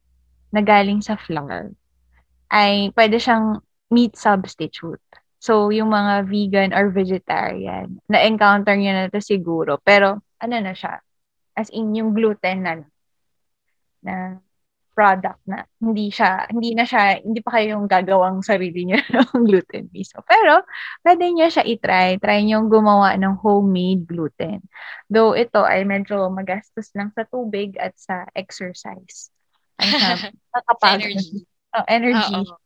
na 0.55 0.61
galing 0.63 1.03
sa 1.03 1.19
flour 1.19 1.75
ay 2.55 2.95
pwede 2.95 3.19
siyang 3.19 3.59
meat 3.91 4.15
substitute. 4.15 5.03
So, 5.43 5.75
yung 5.75 5.91
mga 5.91 6.29
vegan 6.29 6.71
or 6.71 6.93
vegetarian, 6.95 7.99
na-encounter 8.07 8.77
niyo 8.77 8.93
na 8.95 9.11
to 9.11 9.19
siguro. 9.19 9.81
Pero, 9.83 10.23
ano 10.39 10.55
na 10.61 10.77
siya? 10.77 11.01
As 11.57 11.73
in, 11.75 11.97
yung 11.97 12.15
gluten 12.15 12.63
na 12.63 12.79
na 14.01 14.41
product 14.91 15.41
na 15.49 15.65
hindi 15.81 16.13
siya 16.13 16.51
hindi 16.51 16.77
na 16.77 16.85
siya 16.85 17.25
hindi 17.25 17.41
pa 17.41 17.57
kayo 17.57 17.79
yung 17.79 17.89
gagawang 17.89 18.45
sarili 18.45 18.85
niyo 18.85 19.01
ng 19.15 19.49
gluten 19.49 19.89
miso. 19.95 20.21
Pero 20.27 20.67
pwede 21.01 21.25
niyo 21.31 21.49
siya 21.49 21.65
i-try. 21.65 22.21
Try 22.21 22.45
niyo 22.45 22.61
gumawa 22.69 23.17
ng 23.17 23.41
homemade 23.41 24.05
gluten. 24.05 24.61
Though 25.09 25.33
ito 25.33 25.63
ay 25.65 25.87
medyo 25.89 26.29
magastos 26.29 26.93
lang 26.93 27.15
sa 27.17 27.25
tubig 27.25 27.81
at 27.81 27.97
sa 27.97 28.29
exercise. 28.37 29.33
Ang 29.81 30.37
energy. 31.01 31.47
Oh, 31.71 31.87
energy. 31.87 32.37
Uh-oh. 32.45 32.59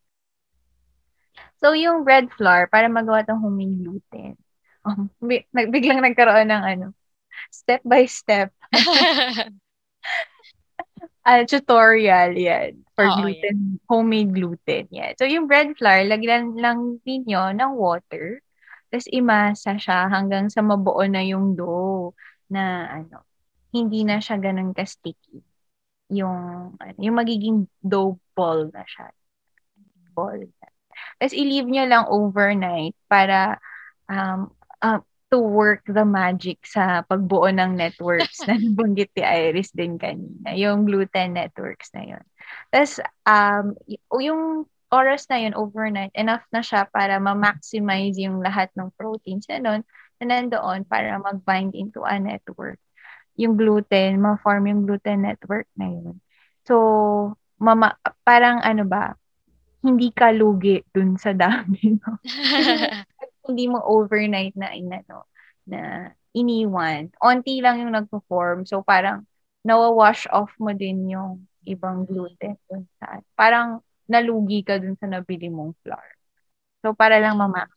So 1.63 1.77
yung 1.77 2.03
bread 2.03 2.33
flour 2.35 2.67
para 2.67 2.91
magawa 2.91 3.23
tong 3.23 3.39
homemade 3.39 3.79
gluten. 3.79 4.35
Um, 4.85 5.09
biglang 5.49 6.05
nagkaroon 6.05 6.51
ng 6.51 6.65
ano 6.67 6.87
step 7.49 7.81
by 7.89 8.05
step 8.05 8.53
uh, 11.25 11.43
tutorial 11.49 12.33
yan 12.37 12.85
for 12.95 13.09
Oo, 13.09 13.17
gluten, 13.21 13.57
yan. 13.59 13.83
homemade 13.91 14.33
gluten. 14.33 14.85
Yan. 14.95 15.13
So, 15.19 15.27
yung 15.27 15.51
bread 15.51 15.75
flour, 15.75 16.07
lagyan 16.07 16.55
lang 16.55 17.03
ninyo 17.03 17.59
ng 17.59 17.73
water. 17.75 18.39
Tapos, 18.93 19.11
imasa 19.11 19.75
siya 19.75 20.07
hanggang 20.07 20.47
sa 20.47 20.63
mabuo 20.63 21.03
na 21.11 21.25
yung 21.27 21.59
dough 21.59 22.15
na 22.47 22.87
ano, 22.87 23.27
hindi 23.75 24.07
na 24.07 24.23
siya 24.23 24.39
ganun 24.39 24.71
ka-sticky. 24.71 25.43
Yung, 26.15 26.77
ano, 26.79 26.99
yung 27.03 27.17
magiging 27.19 27.67
dough 27.83 28.15
ball 28.39 28.71
na 28.71 28.87
siya. 28.87 29.11
Ball. 30.15 30.47
Tapos, 31.19 31.35
i-leave 31.35 31.67
nyo 31.67 31.85
lang 31.91 32.05
overnight 32.07 32.95
para 33.11 33.59
um, 34.07 34.55
uh, 34.79 35.03
to 35.35 35.43
work 35.43 35.83
the 35.91 36.07
magic 36.07 36.63
sa 36.63 37.03
pagbuo 37.11 37.51
ng 37.51 37.75
networks 37.75 38.39
na 38.47 38.55
nabanggit 38.55 39.11
ni 39.19 39.27
Iris 39.27 39.75
din 39.75 39.99
kanina, 39.99 40.55
yung 40.55 40.87
gluten 40.87 41.35
networks 41.35 41.91
na 41.91 42.15
yun. 42.15 42.25
Tapos, 42.71 43.03
um, 43.27 43.75
yung 44.23 44.71
oras 44.95 45.27
na 45.27 45.43
yun, 45.43 45.59
overnight, 45.59 46.15
enough 46.15 46.47
na 46.55 46.63
siya 46.63 46.87
para 46.87 47.19
ma-maximize 47.19 48.15
yung 48.23 48.39
lahat 48.39 48.71
ng 48.79 48.95
proteins 48.95 49.51
na 49.51 49.59
nun, 49.59 49.83
na 50.23 50.25
nandoon 50.31 50.87
para 50.87 51.19
mag-bind 51.19 51.75
into 51.75 52.07
a 52.07 52.15
network. 52.23 52.79
Yung 53.35 53.59
gluten, 53.59 54.23
ma-form 54.23 54.71
yung 54.71 54.87
gluten 54.87 55.27
network 55.27 55.67
na 55.75 55.91
yun. 55.91 56.23
So, 56.63 57.35
mama, 57.59 57.99
parang 58.23 58.63
ano 58.63 58.87
ba, 58.87 59.19
hindi 59.83 60.15
ka 60.15 60.31
lugi 60.31 60.81
dun 60.95 61.19
sa 61.21 61.35
dami. 61.35 61.99
No? 61.99 62.23
hindi 63.47 63.69
mo 63.69 63.81
overnight 63.85 64.57
na 64.57 64.73
inano 64.73 65.29
na 65.65 66.13
iniwan. 66.37 67.13
Onti 67.23 67.61
lang 67.65 67.81
yung 67.81 67.95
nagpo-form. 67.97 68.67
So, 68.69 68.85
parang 68.85 69.25
nawa-wash 69.65 70.29
off 70.29 70.53
mo 70.61 70.75
din 70.77 71.09
yung 71.09 71.49
ibang 71.65 72.05
gluten 72.05 72.61
dun 72.69 72.85
sa, 73.01 73.21
parang 73.39 73.81
nalugi 74.05 74.61
ka 74.61 74.77
dun 74.77 74.97
sa 75.01 75.09
nabili 75.09 75.49
mong 75.49 75.73
flour. 75.81 76.11
So, 76.85 76.93
para 76.93 77.17
lang 77.17 77.41
mamax 77.41 77.73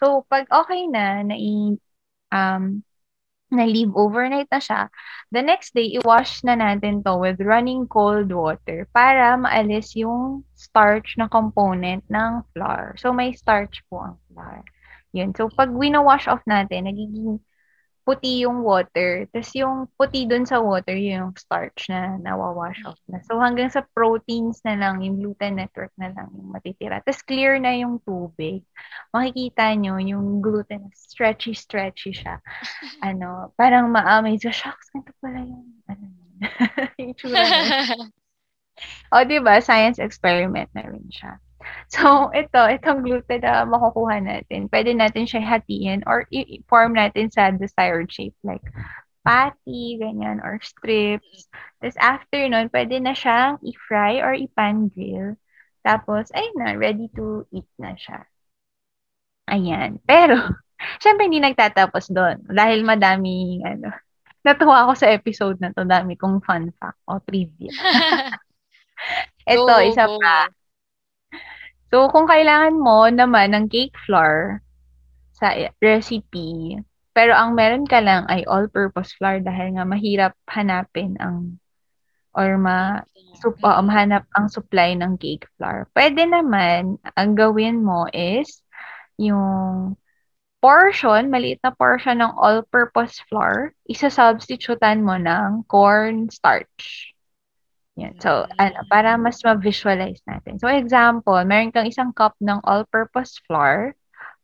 So, 0.00 0.24
pag 0.30 0.48
okay 0.50 0.88
na, 0.88 1.22
na 1.26 1.36
um, 2.32 2.82
na 3.48 3.64
leave 3.64 3.92
overnight 3.96 4.48
na 4.52 4.60
siya, 4.60 4.92
the 5.32 5.40
next 5.40 5.72
day, 5.72 5.96
i-wash 5.96 6.44
na 6.44 6.56
natin 6.56 7.00
to 7.04 7.16
with 7.16 7.40
running 7.40 7.88
cold 7.88 8.28
water 8.28 8.84
para 8.92 9.36
maalis 9.40 9.96
yung 9.96 10.44
starch 10.52 11.16
na 11.16 11.28
component 11.28 12.04
ng 12.12 12.44
flour. 12.52 12.96
So, 13.00 13.12
may 13.12 13.32
starch 13.32 13.80
po 13.88 14.04
ang 14.04 14.16
flour. 14.28 14.60
Yun. 15.16 15.32
So, 15.32 15.48
pag 15.48 15.72
wina-wash 15.72 16.28
off 16.28 16.44
natin, 16.44 16.84
nagiging 16.84 17.40
puti 18.08 18.48
yung 18.48 18.64
water. 18.64 19.28
Tapos 19.28 19.52
yung 19.52 19.84
puti 20.00 20.24
dun 20.24 20.48
sa 20.48 20.64
water, 20.64 20.96
yung 20.96 21.36
starch 21.36 21.92
na 21.92 22.16
nawawash 22.16 22.80
off 22.88 22.96
na. 23.04 23.20
So 23.28 23.36
hanggang 23.36 23.68
sa 23.68 23.84
proteins 23.92 24.64
na 24.64 24.80
lang, 24.80 25.04
yung 25.04 25.20
gluten 25.20 25.60
network 25.60 25.92
na 26.00 26.08
lang 26.16 26.32
yung 26.32 26.48
matitira. 26.48 27.04
Tapos 27.04 27.20
clear 27.20 27.60
na 27.60 27.76
yung 27.76 28.00
tubig. 28.08 28.64
Makikita 29.12 29.76
nyo 29.76 30.00
yung 30.00 30.40
gluten, 30.40 30.88
stretchy-stretchy 30.96 32.16
siya. 32.16 32.40
ano, 33.04 33.52
parang 33.60 33.92
ma-amaze. 33.92 34.40
So, 34.40 34.56
shocks, 34.56 34.88
ganito 34.88 35.12
pala 35.20 35.44
yung, 35.44 35.68
ano, 35.92 36.04
yung 37.04 37.12
tsura 37.12 37.44
o, 39.12 39.24
diba? 39.28 39.60
Science 39.60 40.00
experiment 40.00 40.72
na 40.72 40.88
rin 40.88 41.04
siya. 41.12 41.36
So, 41.94 42.28
ito, 42.36 42.60
itong 42.68 43.00
gluten 43.00 43.40
na 43.40 43.64
makukuha 43.64 44.20
natin, 44.20 44.68
pwede 44.68 44.92
natin 44.92 45.24
siya 45.24 45.40
hatiin 45.40 46.04
or 46.04 46.28
i-form 46.28 46.92
natin 46.92 47.32
sa 47.32 47.48
desired 47.48 48.12
shape 48.12 48.36
like 48.44 48.60
patty, 49.24 49.96
ganyan, 49.96 50.40
or 50.44 50.60
strips. 50.60 51.48
Tapos 51.80 51.96
after 51.96 52.40
nun, 52.48 52.68
pwede 52.72 53.00
na 53.00 53.16
siyang 53.16 53.56
i-fry 53.64 54.20
or 54.20 54.36
i-pan 54.36 54.92
grill. 54.92 55.36
Tapos, 55.80 56.28
ayun 56.36 56.56
na, 56.60 56.76
ready 56.76 57.08
to 57.16 57.48
eat 57.52 57.68
na 57.80 57.96
siya. 57.96 58.28
Ayan. 59.48 60.00
Pero, 60.04 60.36
syempre 61.02 61.28
hindi 61.28 61.40
nagtatapos 61.40 62.12
doon. 62.12 62.44
Dahil 62.48 62.84
madami, 62.84 63.64
ano, 63.64 63.92
natuwa 64.44 64.88
ako 64.88 64.92
sa 64.96 65.08
episode 65.12 65.56
na 65.60 65.72
to, 65.72 65.84
dami 65.84 66.16
kong 66.16 66.44
fun 66.44 66.72
fact 66.76 67.00
o 67.08 67.20
trivia. 67.24 67.72
Ito, 69.48 69.64
go, 69.64 69.80
isa 69.80 70.04
go. 70.04 70.20
pa. 70.20 70.52
So, 71.88 72.12
kung 72.12 72.28
kailangan 72.28 72.76
mo 72.76 73.08
naman 73.08 73.56
ng 73.56 73.66
cake 73.72 73.96
flour 74.04 74.60
sa 75.32 75.56
recipe, 75.80 76.76
pero 77.16 77.32
ang 77.32 77.56
meron 77.56 77.88
ka 77.88 77.98
lang 77.98 78.28
ay 78.28 78.44
all-purpose 78.44 79.16
flour 79.16 79.40
dahil 79.40 79.74
nga 79.74 79.84
mahirap 79.88 80.32
hanapin 80.46 81.16
ang 81.18 81.58
or 82.36 82.54
ma 82.60 83.02
sup, 83.42 83.58
uh, 83.64 83.82
mahanap 83.82 84.22
ang 84.38 84.46
supply 84.46 84.94
ng 84.94 85.18
cake 85.18 85.48
flour. 85.56 85.90
Pwede 85.96 86.28
naman, 86.28 87.00
ang 87.18 87.30
gawin 87.34 87.82
mo 87.82 88.06
is 88.14 88.62
yung 89.18 89.98
portion, 90.62 91.30
maliit 91.30 91.58
na 91.62 91.74
portion 91.74 92.22
ng 92.22 92.32
all-purpose 92.38 93.22
flour, 93.26 93.74
isa-substitutean 93.86 95.02
mo 95.02 95.18
ng 95.18 95.66
corn 95.66 96.30
starch. 96.30 97.14
Yan. 97.98 98.14
So, 98.22 98.46
ano, 98.62 98.78
para 98.86 99.18
mas 99.18 99.42
ma-visualize 99.42 100.22
natin. 100.30 100.62
So, 100.62 100.70
example, 100.70 101.34
meron 101.42 101.74
kang 101.74 101.90
isang 101.90 102.14
cup 102.14 102.38
ng 102.38 102.62
all-purpose 102.62 103.42
flour. 103.50 103.98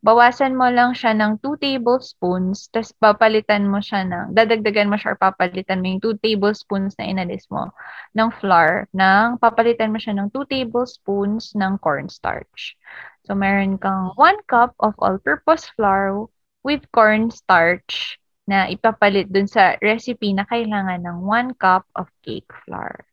Bawasan 0.04 0.58
mo 0.58 0.68
lang 0.68 0.92
siya 0.92 1.16
ng 1.16 1.40
2 1.40 1.56
tablespoons, 1.56 2.68
tapos 2.68 2.92
papalitan 3.00 3.64
mo 3.64 3.80
siya 3.80 4.04
ng, 4.04 4.36
dadagdagan 4.36 4.90
mo 4.90 5.00
siya 5.00 5.16
or 5.16 5.18
papalitan 5.22 5.80
mo 5.80 5.96
yung 5.96 6.02
2 6.02 6.18
tablespoons 6.20 6.92
na 7.00 7.08
inalis 7.08 7.48
mo 7.48 7.72
ng 8.12 8.28
flour, 8.42 8.84
ng, 8.92 9.40
papalitan 9.40 9.94
mo 9.94 9.98
siya 10.02 10.12
ng 10.18 10.28
2 10.28 10.44
tablespoons 10.44 11.56
ng 11.56 11.80
cornstarch. 11.80 12.76
So, 13.24 13.32
meron 13.32 13.80
kang 13.80 14.12
1 14.18 14.44
cup 14.44 14.76
of 14.82 14.92
all-purpose 15.00 15.70
flour 15.72 16.28
with 16.66 16.84
cornstarch 16.92 18.20
na 18.44 18.68
ipapalit 18.68 19.32
dun 19.32 19.48
sa 19.48 19.80
recipe 19.80 20.36
na 20.36 20.44
kailangan 20.44 21.00
ng 21.00 21.18
1 21.24 21.56
cup 21.56 21.88
of 21.96 22.12
cake 22.20 22.50
flour. 22.68 23.08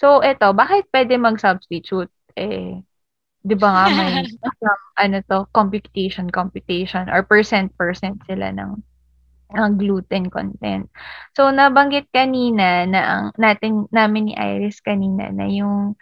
So, 0.00 0.20
eto, 0.20 0.52
bakit 0.56 0.88
pwede 0.92 1.16
mag-substitute? 1.16 2.12
Eh, 2.36 2.80
di 3.46 3.54
ba 3.56 3.68
nga 3.72 3.84
may 3.92 4.26
ano 5.02 5.16
to, 5.30 5.46
computation, 5.54 6.28
computation, 6.28 7.08
or 7.08 7.22
percent-percent 7.22 8.20
sila 8.26 8.50
ng 8.52 8.80
ang 9.54 9.78
gluten 9.78 10.26
content. 10.26 10.90
So, 11.38 11.54
nabanggit 11.54 12.10
kanina 12.10 12.82
na 12.90 13.00
ang 13.06 13.24
natin, 13.38 13.86
namin 13.94 14.32
ni 14.32 14.34
Iris 14.34 14.82
kanina 14.82 15.30
na 15.30 15.46
yung 15.46 15.94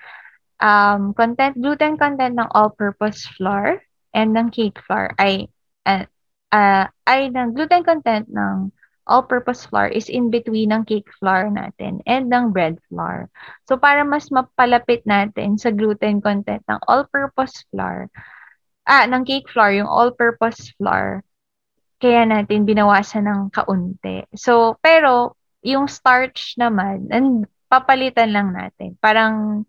um, 0.65 1.03
content, 1.13 1.53
gluten 1.61 2.01
content 2.01 2.41
ng 2.41 2.49
all-purpose 2.57 3.29
flour 3.37 3.85
and 4.17 4.33
ng 4.33 4.49
cake 4.49 4.79
flour 4.87 5.13
ay 5.21 5.51
uh, 5.85 6.07
uh, 6.55 6.87
ay 7.05 7.29
ng 7.29 7.53
gluten 7.53 7.83
content 7.83 8.25
ng 8.31 8.71
all-purpose 9.07 9.69
flour 9.69 9.89
is 9.89 10.09
in 10.09 10.33
between 10.33 10.73
ng 10.73 10.85
cake 10.89 11.09
flour 11.21 11.53
natin 11.53 12.01
and 12.09 12.33
ng 12.33 12.53
bread 12.53 12.81
flour. 12.89 13.29
So, 13.69 13.77
para 13.77 14.05
mas 14.05 14.33
mapalapit 14.33 15.05
natin 15.05 15.61
sa 15.61 15.71
gluten 15.73 16.25
content 16.25 16.65
ng 16.65 16.81
all-purpose 16.89 17.69
flour, 17.73 18.09
ah, 18.89 19.05
ng 19.05 19.25
cake 19.25 19.49
flour, 19.53 19.73
yung 19.77 19.89
all-purpose 19.89 20.73
flour, 20.81 21.21
kaya 22.01 22.25
natin 22.25 22.69
binawasan 22.69 23.29
ng 23.29 23.41
kaunti. 23.53 24.25
So, 24.37 24.77
pero, 24.81 25.37
yung 25.65 25.89
starch 25.89 26.57
naman, 26.61 27.09
and 27.09 27.49
papalitan 27.69 28.33
lang 28.33 28.53
natin. 28.53 28.97
Parang, 29.01 29.65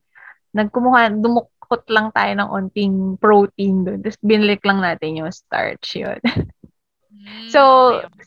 nagkumuha, 0.55 1.11
dumukot 1.15 1.83
lang 1.91 2.11
tayo 2.11 2.31
ng 2.35 2.49
onting 2.51 2.95
protein 3.19 3.83
doon. 3.87 3.99
Tapos, 4.03 4.19
binalik 4.23 4.63
lang 4.63 4.79
natin 4.83 5.23
yung 5.23 5.31
starch 5.31 5.99
yun. 5.99 6.19
Mm, 7.25 7.49
so, 7.49 7.61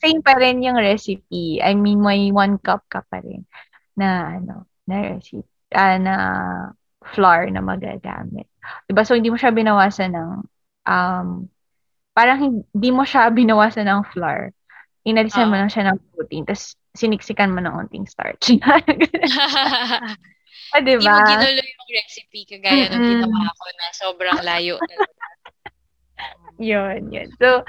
same 0.03 0.27
pa 0.27 0.35
rin 0.35 0.59
yung 0.59 0.75
recipe. 0.75 1.63
I 1.63 1.79
mean, 1.79 2.03
may 2.03 2.35
one 2.35 2.59
cup 2.59 2.83
ka 2.91 3.07
pa 3.07 3.23
rin 3.23 3.47
na, 3.95 4.39
ano, 4.43 4.67
na 4.91 5.15
recipe, 5.15 5.47
uh, 5.75 5.99
na 6.03 6.15
flour 7.15 7.47
na 7.55 7.63
magagamit. 7.63 8.51
Diba? 8.91 9.07
So, 9.07 9.15
hindi 9.15 9.31
mo 9.31 9.39
siya 9.39 9.55
binawasan 9.55 10.19
ng, 10.19 10.31
um, 10.91 11.47
parang 12.13 12.39
hindi 12.43 12.91
mo 12.91 13.07
siya 13.07 13.31
binawasan 13.39 13.87
ng 13.87 14.03
flour. 14.11 14.51
Inalisan 15.07 15.47
uh, 15.47 15.51
mo 15.51 15.55
lang 15.57 15.71
siya 15.71 15.95
ng 15.95 15.99
protein, 16.13 16.45
tapos 16.45 16.75
siniksikan 16.99 17.55
mo 17.55 17.63
ng 17.63 17.71
onting 17.71 18.11
starch. 18.11 18.51
ah, 20.75 20.83
diba? 20.83 21.01
Hindi 21.01 21.07
mo 21.07 21.39
ginulo 21.39 21.63
yung 21.63 21.91
recipe 21.95 22.43
kagaya 22.45 22.91
mm-hmm. 22.91 22.99
nung 22.99 23.23
ginawa 23.23 23.47
ko 23.55 23.65
na 23.71 23.87
sobrang 23.95 24.43
layo. 24.43 24.75
yun, 26.59 27.15
yun. 27.15 27.31
So, 27.39 27.63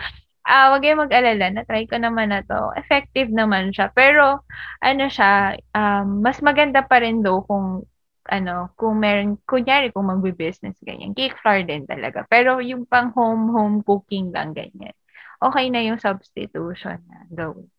ah, 0.49 0.73
wag 0.73 0.81
kayong 0.81 1.05
mag-alala, 1.05 1.45
na-try 1.53 1.85
ko 1.85 2.01
naman 2.01 2.33
na 2.33 2.41
to. 2.41 2.73
Effective 2.73 3.29
naman 3.29 3.69
siya. 3.69 3.93
Pero, 3.93 4.41
ano 4.81 5.05
siya, 5.05 5.55
um, 5.77 6.25
mas 6.25 6.41
maganda 6.41 6.81
pa 6.81 6.97
rin 6.99 7.21
do 7.21 7.45
kung, 7.45 7.85
ano, 8.25 8.73
kung 8.73 8.97
meron, 8.97 9.37
kunyari 9.45 9.93
kung 9.93 10.09
magbe-business, 10.09 10.81
ganyan. 10.81 11.13
Cake 11.13 11.37
flour 11.39 11.61
din 11.61 11.85
talaga. 11.85 12.25
Pero 12.25 12.57
yung 12.59 12.89
pang 12.89 13.13
home-home 13.13 13.85
cooking 13.85 14.33
lang, 14.33 14.57
ganyan. 14.57 14.97
Okay 15.39 15.69
na 15.69 15.85
yung 15.85 16.01
substitution 16.01 16.99
na 17.05 17.29
gawin. 17.29 17.69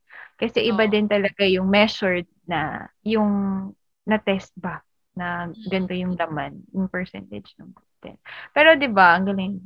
Kasi 0.40 0.64
iba 0.64 0.86
oh. 0.86 0.90
din 0.90 1.04
talaga 1.04 1.44
yung 1.44 1.68
measured 1.68 2.24
na, 2.48 2.88
yung 3.04 3.30
na-test 4.08 4.56
ba 4.56 4.80
na 5.14 5.50
ganito 5.68 5.92
yung 5.92 6.16
laman, 6.16 6.64
yung 6.72 6.88
percentage 6.88 7.52
ng 7.58 7.70
gluten. 7.74 8.16
Pero 8.56 8.72
'di 8.78 8.88
ba, 8.88 9.18
ang 9.18 9.28
galing 9.28 9.60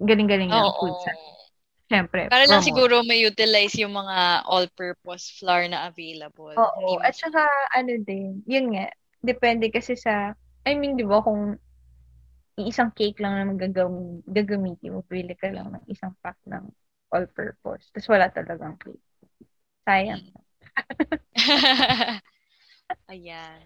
galing-galing 0.00 0.48
ng 0.48 0.56
oh, 0.56 0.74
food 0.80 0.96
science. 1.04 1.45
Siyempre. 1.86 2.26
Para 2.26 2.50
lang 2.50 2.66
siguro 2.66 3.06
may 3.06 3.22
utilize 3.22 3.78
yung 3.78 3.94
mga 3.94 4.42
all-purpose 4.50 5.38
flour 5.38 5.70
na 5.70 5.86
available. 5.86 6.54
Oo. 6.58 6.98
At 6.98 7.14
saka, 7.14 7.46
ano 7.78 7.94
din, 8.02 8.42
yun 8.42 8.74
nga, 8.74 8.90
depende 9.22 9.70
kasi 9.70 9.94
sa, 9.94 10.34
I 10.66 10.74
mean, 10.74 10.98
di 10.98 11.06
ba, 11.06 11.22
kung 11.22 11.54
isang 12.58 12.90
cake 12.90 13.22
lang 13.22 13.38
na 13.38 13.46
magagam, 13.54 14.18
gagamitin 14.26 14.98
mo, 14.98 15.06
pili 15.06 15.38
ka 15.38 15.46
lang 15.52 15.78
ng 15.78 15.84
isang 15.86 16.10
pack 16.24 16.40
ng 16.50 16.66
all-purpose. 17.14 17.86
Tapos 17.94 18.08
wala 18.10 18.26
talagang 18.34 18.74
cake. 18.82 19.02
Sayang. 19.86 20.26
Ayan. 23.12 23.60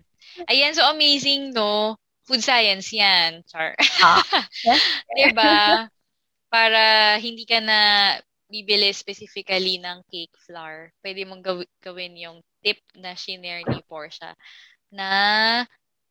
Ayan, 0.52 0.72
so 0.76 0.85
amazing, 0.92 1.56
no? 1.56 1.96
Food 2.28 2.44
science 2.44 2.92
yan, 2.92 3.40
Char. 3.48 3.72
Ah, 4.04 4.20
yes? 4.68 4.85
diba? 5.16 5.88
Para 6.50 7.16
hindi 7.22 7.46
ka 7.46 7.62
na 7.62 7.80
bibili 8.50 8.90
specifically 8.90 9.78
ng 9.78 10.02
cake 10.10 10.34
flour, 10.42 10.90
pwede 11.06 11.22
mong 11.22 11.40
gaw- 11.40 11.72
gawin 11.78 12.18
yung 12.18 12.42
tip 12.60 12.82
na 12.98 13.14
shinare 13.14 13.62
ni 13.70 13.80
Portia 13.86 14.34
na 14.90 15.10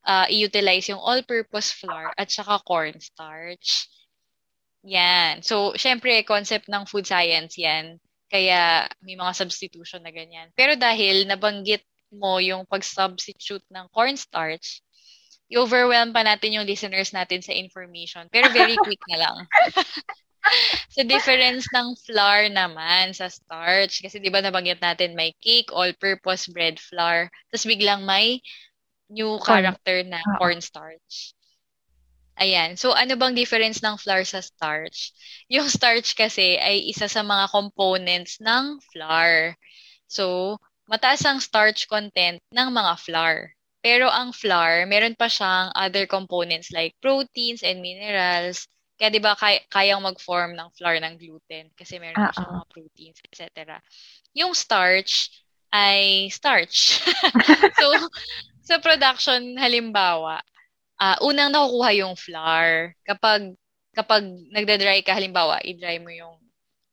uh, 0.07 0.25
i-utilize 0.31 0.87
yung 0.87 1.03
all-purpose 1.03 1.75
flour 1.75 2.15
at 2.15 2.31
saka 2.31 2.63
cornstarch. 2.63 3.91
Yan. 4.87 5.43
So, 5.43 5.75
syempre, 5.75 6.23
concept 6.23 6.71
ng 6.71 6.87
food 6.87 7.03
science 7.03 7.59
yan. 7.59 7.99
Kaya 8.31 8.87
may 9.03 9.19
mga 9.19 9.35
substitution 9.35 9.99
na 9.99 10.15
ganyan. 10.15 10.55
Pero 10.55 10.79
dahil 10.79 11.27
nabanggit 11.27 11.83
mo 12.15 12.39
yung 12.39 12.63
pag-substitute 12.63 13.67
ng 13.67 13.91
cornstarch, 13.91 14.79
i-overwhelm 15.51 16.15
pa 16.15 16.23
natin 16.23 16.55
yung 16.55 16.65
listeners 16.65 17.11
natin 17.11 17.43
sa 17.43 17.51
information. 17.51 18.31
Pero 18.31 18.47
very 18.55 18.79
quick 18.79 19.01
na 19.11 19.27
lang. 19.27 19.37
sa 20.95 21.01
difference 21.05 21.65
ng 21.71 21.87
flour 22.05 22.49
naman 22.49 23.13
sa 23.13 23.29
starch. 23.29 24.01
Kasi 24.03 24.19
di 24.19 24.31
ba 24.31 24.41
nabanggit 24.41 24.81
natin 24.81 25.17
may 25.17 25.33
cake, 25.39 25.71
all-purpose 25.71 26.49
bread 26.49 26.77
flour. 26.77 27.29
Tapos 27.51 27.65
biglang 27.65 28.03
may 28.03 28.41
new 29.09 29.41
character 29.41 30.05
na 30.05 30.21
cornstarch. 30.37 31.33
Ayan. 32.39 32.79
So, 32.79 32.95
ano 32.95 33.19
bang 33.19 33.35
difference 33.35 33.83
ng 33.83 33.99
flour 33.99 34.23
sa 34.23 34.39
starch? 34.39 35.11
Yung 35.51 35.67
starch 35.75 36.15
kasi 36.15 36.55
ay 36.55 36.87
isa 36.87 37.11
sa 37.11 37.19
mga 37.19 37.51
components 37.51 38.39
ng 38.39 38.79
flour. 38.95 39.59
So, 40.07 40.55
mataas 40.87 41.21
ang 41.27 41.43
starch 41.43 41.91
content 41.91 42.39
ng 42.55 42.69
mga 42.71 42.93
flour. 43.03 43.37
Pero 43.83 44.07
ang 44.07 44.31
flour, 44.31 44.87
meron 44.87 45.15
pa 45.15 45.27
siyang 45.27 45.71
other 45.75 46.07
components 46.07 46.71
like 46.71 46.95
proteins 46.99 47.63
and 47.63 47.79
minerals 47.83 48.67
kaya 48.99 49.09
'di 49.09 49.23
ba 49.23 49.33
kay- 49.39 49.63
kayang 49.71 50.03
mag-form 50.03 50.59
ng 50.59 50.69
flour 50.75 50.99
ng 50.99 51.15
gluten 51.15 51.71
kasi 51.73 51.97
meron 52.03 52.19
uh 52.19 52.35
siyang 52.35 52.51
mga 52.59 52.67
proteins, 52.67 53.19
etc. 53.23 53.47
Yung 54.35 54.51
starch 54.51 55.31
ay 55.71 56.27
starch. 56.27 56.99
so 57.79 57.87
sa 58.59 58.77
production 58.83 59.55
halimbawa, 59.55 60.43
uh, 60.99 61.17
unang 61.23 61.55
nakukuha 61.55 61.89
yung 61.95 62.15
flour 62.19 62.93
kapag 63.07 63.55
kapag 63.95 64.21
nagda-dry 64.51 65.01
ka 65.01 65.15
halimbawa, 65.15 65.63
i-dry 65.63 65.97
mo 65.97 66.11
yung 66.11 66.35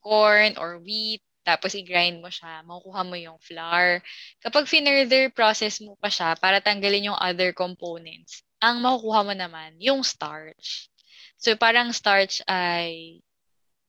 corn 0.01 0.55
or 0.57 0.79
wheat 0.79 1.21
tapos 1.47 1.79
i-grind 1.79 2.19
mo 2.19 2.27
siya, 2.27 2.67
makukuha 2.67 3.07
mo 3.07 3.15
yung 3.15 3.39
flour. 3.39 4.03
Kapag 4.43 4.67
further 4.67 5.31
process 5.31 5.79
mo 5.79 5.95
pa 5.95 6.11
siya 6.11 6.35
para 6.35 6.59
tanggalin 6.59 7.15
yung 7.15 7.19
other 7.23 7.55
components, 7.55 8.43
ang 8.59 8.83
makukuha 8.83 9.23
mo 9.23 9.35
naman 9.39 9.79
yung 9.79 10.03
starch. 10.03 10.91
So, 11.37 11.55
parang 11.57 11.93
starch 11.93 12.41
ay... 12.49 13.21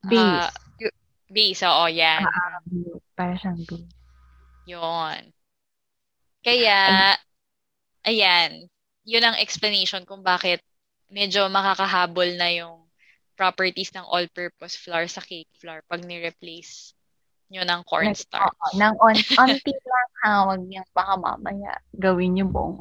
Base. 0.03 0.47
Uh, 0.47 0.51
base, 1.27 1.61
oo, 1.67 1.85
yan. 1.91 2.23
Uh, 2.23 2.99
para 3.17 3.35
siyang 3.35 3.59
base. 3.65 3.89
Yun. 4.67 5.21
Kaya, 6.43 6.79
ayan, 8.07 8.67
yun 9.07 9.23
ang 9.23 9.39
explanation 9.39 10.03
kung 10.03 10.23
bakit 10.23 10.59
medyo 11.07 11.47
makakahabol 11.47 12.27
na 12.35 12.51
yung 12.51 12.87
properties 13.39 13.93
ng 13.95 14.03
all-purpose 14.03 14.75
flour 14.75 15.07
sa 15.07 15.23
cake 15.23 15.51
flour 15.55 15.79
pag 15.87 16.03
ni-replace 16.03 16.91
nyo 17.47 17.63
ng 17.63 17.81
cornstarch. 17.87 18.43
Oo, 18.43 18.75
ng 18.75 18.95
on, 18.99 19.15
onti 19.15 19.71
lang 19.71 20.11
ha, 20.23 20.51
wag 20.51 20.61
niyang 20.67 20.89
baka 20.91 21.15
mamaya 21.15 21.79
gawin 21.95 22.35
yung 22.35 22.51
buong 22.51 22.75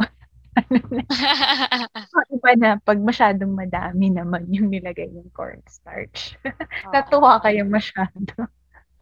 Iba 2.36 2.50
na, 2.56 2.80
pag 2.80 3.00
masyadong 3.00 3.52
madami 3.52 4.08
naman 4.08 4.48
yung 4.48 4.72
nilagay 4.72 5.12
yung 5.12 5.28
cornstarch. 5.36 6.40
Oh. 6.88 6.92
Natuwa 6.92 7.40
kayo 7.44 7.68
masyado. 7.68 8.48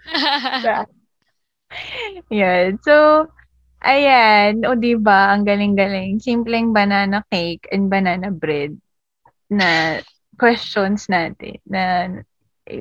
Yan. 2.34 2.78
So, 2.82 3.26
ayan. 3.82 4.66
O, 4.66 4.74
di 4.74 4.98
ba 4.98 5.34
Ang 5.34 5.46
galing-galing. 5.46 6.18
Simpleng 6.18 6.74
banana 6.74 7.22
cake 7.30 7.70
and 7.70 7.90
banana 7.90 8.30
bread 8.30 8.74
na 9.50 10.00
questions 10.38 11.06
natin 11.06 11.60
na 11.68 12.08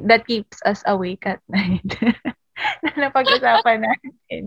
that 0.07 0.25
keeps 0.25 0.57
us 0.65 0.81
awake 0.87 1.27
at 1.27 1.41
night. 1.49 1.85
na 2.83 3.07
napag-usapan 3.07 3.83
natin. 3.83 4.41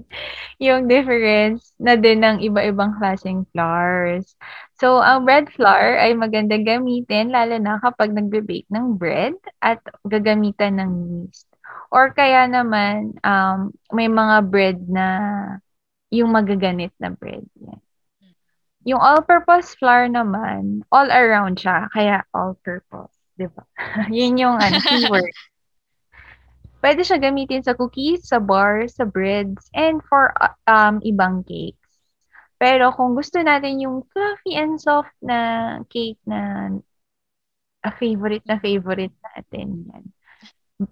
Yung 0.60 0.88
difference 0.88 1.72
na 1.76 1.96
din 1.96 2.24
ng 2.24 2.40
iba-ibang 2.42 2.96
klaseng 2.96 3.44
flours. 3.52 4.36
So, 4.76 5.00
ang 5.00 5.24
bread 5.24 5.48
flour 5.52 6.00
ay 6.00 6.16
maganda 6.16 6.56
gamitin 6.60 7.32
lalo 7.32 7.56
na 7.60 7.80
kapag 7.80 8.12
nagbe-bake 8.12 8.68
ng 8.72 8.96
bread 8.96 9.36
at 9.60 9.80
gagamitan 10.08 10.80
ng 10.80 10.90
yeast. 11.24 11.48
Or 11.90 12.12
kaya 12.12 12.46
naman, 12.46 13.16
um, 13.22 13.72
may 13.92 14.08
mga 14.10 14.36
bread 14.48 14.78
na 14.86 15.06
yung 16.10 16.30
magaganit 16.32 16.94
na 17.00 17.10
bread. 17.12 17.44
Yan. 17.62 17.80
Yung 18.86 19.02
all-purpose 19.02 19.74
flour 19.74 20.06
naman, 20.06 20.86
all 20.94 21.10
around 21.10 21.58
siya, 21.58 21.90
kaya 21.90 22.22
all-purpose. 22.30 23.10
Di 23.34 23.50
ba? 23.50 23.66
Yun 24.14 24.38
yung 24.38 24.56
ano, 24.62 24.78
keyword. 24.78 25.26
Pwede 26.80 27.02
siya 27.02 27.18
gamitin 27.18 27.64
sa 27.64 27.74
cookies, 27.74 28.28
sa 28.28 28.38
bars, 28.38 28.96
sa 29.00 29.08
breads, 29.08 29.66
and 29.74 30.04
for 30.06 30.30
um, 30.68 31.02
ibang 31.02 31.42
cakes. 31.42 31.80
Pero 32.56 32.92
kung 32.96 33.12
gusto 33.12 33.40
natin 33.40 33.84
yung 33.84 34.04
fluffy 34.12 34.56
and 34.56 34.80
soft 34.80 35.12
na 35.20 35.80
cake 35.92 36.20
na 36.24 36.72
a 37.84 37.90
favorite 37.92 38.42
na 38.48 38.58
favorite 38.58 39.14
natin 39.22 39.86
yan. 39.92 40.04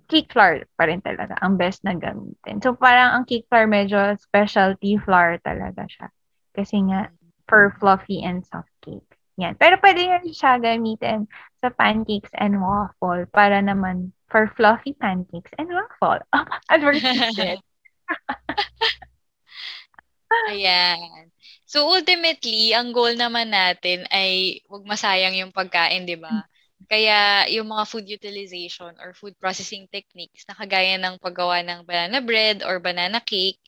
Cake 0.09 0.33
flour 0.33 0.65
pa 0.81 0.89
rin 0.89 1.05
talaga 1.05 1.37
ang 1.45 1.61
best 1.61 1.85
na 1.85 1.93
gamitin. 1.97 2.61
So 2.61 2.73
parang 2.73 3.17
ang 3.17 3.25
cake 3.29 3.49
flour 3.49 3.69
medyo 3.69 4.17
specialty 4.17 4.97
flour 5.01 5.41
talaga 5.45 5.85
siya. 5.89 6.09
Kasi 6.57 6.81
nga 6.89 7.13
for 7.49 7.77
fluffy 7.77 8.25
and 8.25 8.45
soft 8.49 8.73
cake. 8.81 9.05
Yan. 9.37 9.59
Pero 9.59 9.77
pwede 9.83 10.09
rin 10.09 10.33
siya 10.33 10.57
gamitin 10.63 11.27
sa 11.59 11.69
pancakes 11.69 12.33
and 12.39 12.63
waffle 12.63 13.27
para 13.35 13.61
naman 13.61 14.15
for 14.35 14.51
fluffy 14.59 14.99
pancakes 14.99 15.55
and 15.63 15.71
waffle. 15.71 16.19
Advertisement. 16.75 17.63
Ayan. 20.51 21.31
So 21.71 21.87
ultimately, 21.87 22.75
ang 22.75 22.91
goal 22.91 23.15
naman 23.15 23.55
natin 23.55 24.03
ay 24.11 24.59
huwag 24.67 24.83
masayang 24.83 25.39
yung 25.39 25.55
pagkain, 25.55 26.03
'di 26.03 26.19
ba? 26.19 26.43
Kaya 26.91 27.47
yung 27.55 27.71
mga 27.71 27.85
food 27.87 28.07
utilization 28.11 28.99
or 28.99 29.15
food 29.15 29.39
processing 29.39 29.87
techniques 29.89 30.43
na 30.51 30.59
kagaya 30.59 30.99
ng 30.99 31.23
paggawa 31.23 31.63
ng 31.63 31.87
banana 31.87 32.19
bread 32.19 32.67
or 32.67 32.83
banana 32.83 33.23
cake 33.23 33.63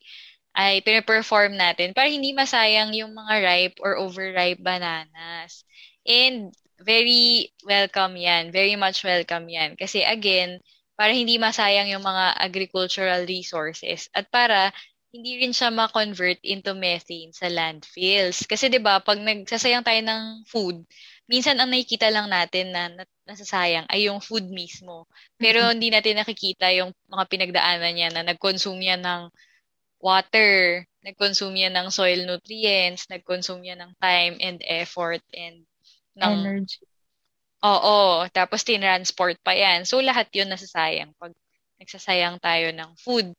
ay 0.59 0.83
pinaperform 0.83 1.55
natin 1.55 1.95
para 1.95 2.11
hindi 2.11 2.35
masayang 2.35 2.93
yung 2.99 3.15
mga 3.15 3.35
ripe 3.41 3.77
or 3.79 3.95
overripe 3.97 4.61
bananas. 4.61 5.63
And 6.03 6.51
very 6.81 7.53
welcome 7.65 8.17
yan. 8.17 8.53
Very 8.53 8.77
much 8.77 9.05
welcome 9.05 9.49
yan. 9.49 9.77
Kasi 9.77 10.05
again, 10.05 10.61
para 10.97 11.13
hindi 11.13 11.37
masayang 11.37 11.93
yung 11.93 12.05
mga 12.05 12.41
agricultural 12.41 13.29
resources 13.29 14.09
at 14.17 14.29
para 14.33 14.73
hindi 15.13 15.41
rin 15.41 15.53
siya 15.53 15.73
ma-convert 15.73 16.41
into 16.45 16.77
methane 16.77 17.33
sa 17.33 17.49
landfills. 17.49 18.45
Kasi 18.45 18.69
'di 18.69 18.81
ba, 18.83 19.01
pag 19.01 19.17
nagsasayang 19.21 19.85
tayo 19.85 20.01
ng 20.05 20.23
food, 20.45 20.85
minsan 21.31 21.57
ang 21.57 21.73
nakikita 21.73 22.13
lang 22.13 22.29
natin 22.29 22.73
na 22.73 22.93
nasasayang 23.25 23.89
ay 23.89 24.09
yung 24.09 24.21
food 24.21 24.45
mismo. 24.49 25.09
Pero 25.41 25.65
mm-hmm. 25.65 25.75
hindi 25.77 25.89
natin 25.93 26.15
nakikita 26.21 26.69
yung 26.77 26.93
mga 27.09 27.25
pinagdaanan 27.33 27.93
niya 27.97 28.09
na 28.13 28.23
nag-consume 28.29 28.81
yan 28.83 29.03
ng 29.05 29.23
water, 30.01 30.85
nag-consume 31.01 31.57
yan 31.67 31.75
ng 31.75 31.89
soil 31.89 32.25
nutrients, 32.29 33.09
nag-consume 33.09 33.65
yan 33.73 33.81
ng 33.81 33.93
time 33.99 34.37
and 34.39 34.61
effort 34.69 35.25
and 35.33 35.65
ng 36.19 36.33
energy. 36.43 36.83
Oo, 37.65 38.29
tapos 38.33 38.65
tinransport 38.65 39.41
pa 39.41 39.57
yan. 39.57 39.89
So 39.89 40.01
lahat 40.05 40.29
'yun 40.33 40.53
nasasayang 40.53 41.17
pag 41.17 41.33
nagsasayang 41.81 42.41
tayo 42.41 42.73
ng 42.73 42.91
food. 43.01 43.33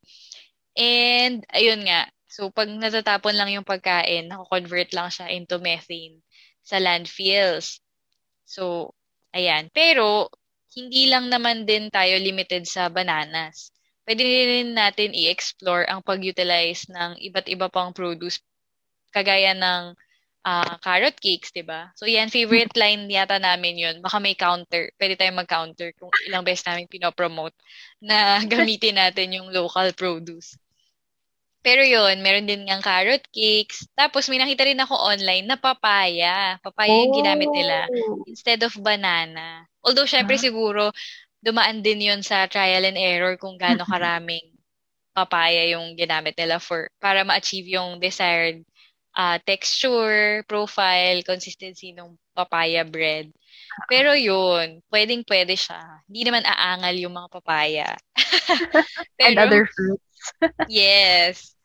And, 0.77 1.41
ayun 1.49 1.81
nga. 1.89 2.05
So, 2.29 2.53
pag 2.53 2.69
natatapon 2.69 3.33
lang 3.33 3.49
yung 3.49 3.65
pagkain, 3.65 4.29
nako-convert 4.29 4.93
lang 4.93 5.09
siya 5.09 5.33
into 5.33 5.57
methane 5.57 6.21
sa 6.61 6.77
landfills. 6.77 7.81
So, 8.45 8.93
ayan. 9.33 9.73
Pero, 9.73 10.29
hindi 10.77 11.09
lang 11.09 11.33
naman 11.33 11.65
din 11.65 11.89
tayo 11.89 12.13
limited 12.21 12.69
sa 12.69 12.93
bananas. 12.93 13.73
Pwede 14.05 14.21
rin 14.23 14.77
natin 14.77 15.17
i-explore 15.17 15.89
ang 15.89 16.05
pag-utilize 16.05 16.85
ng 16.93 17.17
iba't 17.17 17.49
iba 17.49 17.67
pang 17.73 17.89
produce 17.91 18.39
kagaya 19.11 19.57
ng 19.57 19.97
uh, 20.47 20.75
carrot 20.79 21.17
cakes, 21.19 21.51
'di 21.51 21.63
ba? 21.67 21.91
So 21.99 22.07
yan 22.07 22.31
favorite 22.31 22.73
line 22.79 23.11
yata 23.11 23.37
namin 23.37 23.75
'yun. 23.81 23.95
Baka 24.05 24.17
may 24.23 24.35
counter. 24.39 24.83
Pwede 24.95 25.19
tayong 25.19 25.39
mag-counter 25.43 25.91
kung 25.99 26.11
ilang 26.27 26.47
beses 26.47 26.63
namin 26.67 26.87
pinopromote 26.87 27.55
na 27.99 28.39
gamitin 28.53 28.95
natin 29.01 29.35
yung 29.35 29.47
local 29.51 29.91
produce. 29.93 30.55
Pero 31.65 31.83
yon 31.83 32.23
meron 32.23 32.47
din 32.47 32.63
ng 32.63 32.79
carrot 32.81 33.27
cakes. 33.35 33.89
Tapos 33.91 34.29
may 34.31 34.39
nakita 34.39 34.63
rin 34.63 34.79
ako 34.79 34.95
online 34.95 35.43
na 35.49 35.57
papaya. 35.59 36.55
Papaya 36.63 36.93
yung 37.03 37.11
ginamit 37.17 37.49
nila 37.51 37.83
Oh. 37.91 38.23
instead 38.23 38.61
of 38.63 38.71
banana. 38.79 39.67
Although, 39.83 40.07
syempre 40.07 40.39
Ah. 40.39 40.43
siguro, 40.47 40.83
dumaan 41.43 41.83
din 41.83 41.99
yon 42.07 42.21
sa 42.23 42.47
trial 42.47 42.87
and 42.87 42.95
error 42.99 43.35
kung 43.35 43.59
gaano 43.59 43.83
karaming 43.83 44.43
papaya 45.17 45.65
yung 45.73 45.97
ginamit 45.97 46.37
nila 46.37 46.61
for 46.61 46.87
para 47.01 47.25
ma-achieve 47.25 47.67
yung 47.73 47.97
desired 47.99 48.61
uh, 49.17 49.37
texture, 49.41 50.45
profile, 50.45 51.25
consistency 51.25 51.91
ng 51.91 52.13
papaya 52.37 52.85
bread. 52.85 53.33
Pero 53.89 54.13
yun, 54.13 54.85
pwedeng-pwede 54.93 55.57
siya. 55.57 55.81
Hindi 56.05 56.21
naman 56.29 56.45
aangal 56.45 56.95
yung 57.01 57.17
mga 57.17 57.29
papaya. 57.33 57.89
And 59.25 59.41
other 59.41 59.65
fruits. 59.65 60.05
yes. 60.69 61.57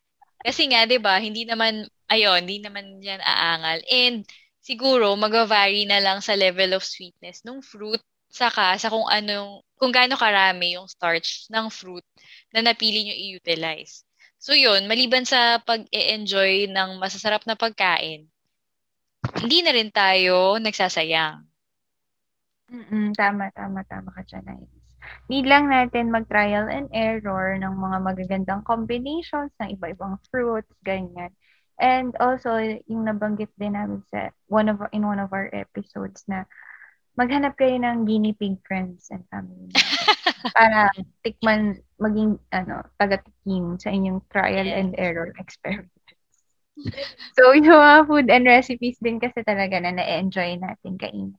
Kasi 0.43 0.67
nga, 0.73 0.89
'di 0.89 0.99
ba, 0.99 1.23
hindi 1.23 1.47
naman 1.47 1.87
ayon, 2.11 2.43
hindi 2.43 2.59
naman 2.65 2.99
'yan 2.99 3.23
aangal. 3.23 3.79
And 3.87 4.27
siguro 4.65 5.15
mag-vary 5.15 5.87
na 5.87 6.03
lang 6.03 6.19
sa 6.25 6.35
level 6.35 6.75
of 6.75 6.83
sweetness 6.83 7.45
ng 7.47 7.63
fruit 7.63 8.03
saka 8.33 8.81
sa 8.81 8.89
kung 8.89 9.05
anong 9.13 9.61
kung 9.77 9.93
gaano 9.93 10.17
karami 10.17 10.81
yung 10.81 10.89
starch 10.89 11.53
ng 11.53 11.69
fruit 11.69 12.07
na 12.55 12.65
napili 12.65 13.05
niyo 13.05 13.15
i-utilize. 13.15 14.09
So 14.43 14.59
yun, 14.59 14.91
maliban 14.91 15.23
sa 15.23 15.63
pag-e-enjoy 15.63 16.67
ng 16.67 16.99
masasarap 16.99 17.47
na 17.47 17.55
pagkain, 17.55 18.27
hindi 19.39 19.59
na 19.63 19.71
rin 19.71 19.95
tayo 19.95 20.59
nagsasayang. 20.59 21.47
Mm, 22.67 23.15
tama, 23.15 23.55
tama, 23.55 23.87
tama 23.87 24.11
ka 24.11 24.27
dyan, 24.27 24.67
Need 25.31 25.47
lang 25.47 25.71
natin 25.71 26.11
mag-trial 26.11 26.67
and 26.67 26.91
error 26.91 27.55
ng 27.55 27.71
mga 27.71 27.99
magagandang 28.03 28.63
combinations 28.67 29.55
ng 29.63 29.79
iba-ibang 29.79 30.19
fruits, 30.27 30.75
ganyan. 30.83 31.31
And 31.79 32.11
also, 32.19 32.59
yung 32.91 33.07
nabanggit 33.07 33.55
din 33.55 33.79
namin 33.79 34.03
sa 34.11 34.35
one 34.51 34.67
of 34.67 34.83
in 34.91 35.07
one 35.07 35.23
of 35.23 35.31
our 35.31 35.51
episodes 35.55 36.27
na 36.27 36.51
maghanap 37.15 37.55
kayo 37.55 37.79
ng 37.79 38.11
guinea 38.11 38.35
pig 38.35 38.59
friends 38.67 39.07
and 39.15 39.23
family 39.31 39.71
para 40.57 40.91
tikman, 41.23 41.79
maging 41.99 42.39
ano, 42.51 42.83
taga-tikim 42.99 43.79
sa 43.79 43.91
inyong 43.91 44.21
trial 44.29 44.67
yes. 44.67 44.79
and 44.79 44.91
error 44.99 45.31
experiment. 45.39 45.91
so, 47.37 47.53
yung 47.53 47.79
mga 47.79 47.99
food 48.09 48.27
and 48.33 48.47
recipes 48.49 48.99
din 48.99 49.21
kasi 49.21 49.45
talaga 49.45 49.79
na 49.79 49.93
na-enjoy 49.93 50.57
natin 50.57 50.97
kain 50.97 51.37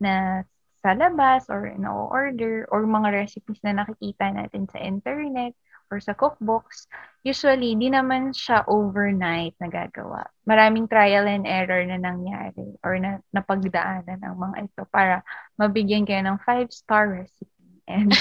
na 0.00 0.44
sa 0.80 0.96
labas 0.96 1.44
or 1.52 1.76
no-order 1.76 2.64
or 2.72 2.88
mga 2.88 3.12
recipes 3.12 3.60
na 3.60 3.84
nakikita 3.84 4.32
natin 4.32 4.64
sa 4.72 4.80
internet 4.80 5.52
or 5.90 5.98
sa 5.98 6.14
cookbooks, 6.14 6.86
usually, 7.26 7.74
di 7.74 7.90
naman 7.90 8.30
siya 8.30 8.64
overnight 8.70 9.52
nagagawa. 9.58 10.24
Maraming 10.46 10.86
trial 10.86 11.26
and 11.26 11.44
error 11.44 11.82
na 11.82 11.98
nangyari 11.98 12.78
or 12.86 12.96
na 12.96 13.18
napagdaanan 13.34 14.22
ng 14.22 14.36
mga 14.38 14.56
ito 14.70 14.82
para 14.88 15.20
mabigyan 15.58 16.06
kayo 16.06 16.22
ng 16.24 16.38
five-star 16.46 17.10
recipe. 17.10 17.59
And 17.90 18.14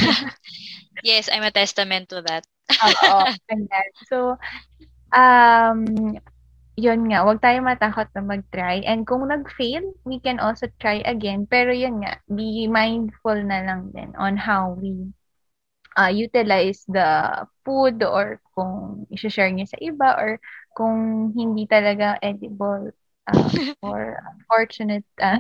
yes, 1.06 1.30
I'm 1.32 1.46
a 1.46 1.54
testament 1.54 2.10
to 2.10 2.26
that. 2.26 2.44
Oo. 2.86 3.30
So, 4.10 4.18
um, 5.14 6.18
yun 6.80 7.12
nga, 7.12 7.28
wag 7.28 7.44
tayo 7.44 7.60
matakot 7.62 8.08
na 8.16 8.24
mag-try. 8.24 8.82
And 8.88 9.06
kung 9.06 9.28
nag-fail, 9.28 9.84
we 10.08 10.18
can 10.18 10.40
also 10.40 10.72
try 10.82 11.06
again. 11.06 11.46
Pero 11.46 11.76
yun 11.76 12.02
nga, 12.02 12.18
be 12.32 12.66
mindful 12.72 13.38
na 13.44 13.62
lang 13.68 13.92
din 13.94 14.16
on 14.18 14.40
how 14.40 14.74
we 14.80 15.12
uh, 16.00 16.12
utilize 16.12 16.88
the 16.88 17.44
food 17.68 18.00
or 18.04 18.40
kung 18.56 19.06
i-share 19.12 19.52
niyo 19.52 19.68
sa 19.68 19.80
iba 19.84 20.16
or 20.16 20.40
kung 20.72 21.30
hindi 21.36 21.68
talaga 21.68 22.16
edible 22.24 22.96
uh, 23.28 23.50
or 23.84 24.24
unfortunate 24.32 25.04
uh, 25.20 25.40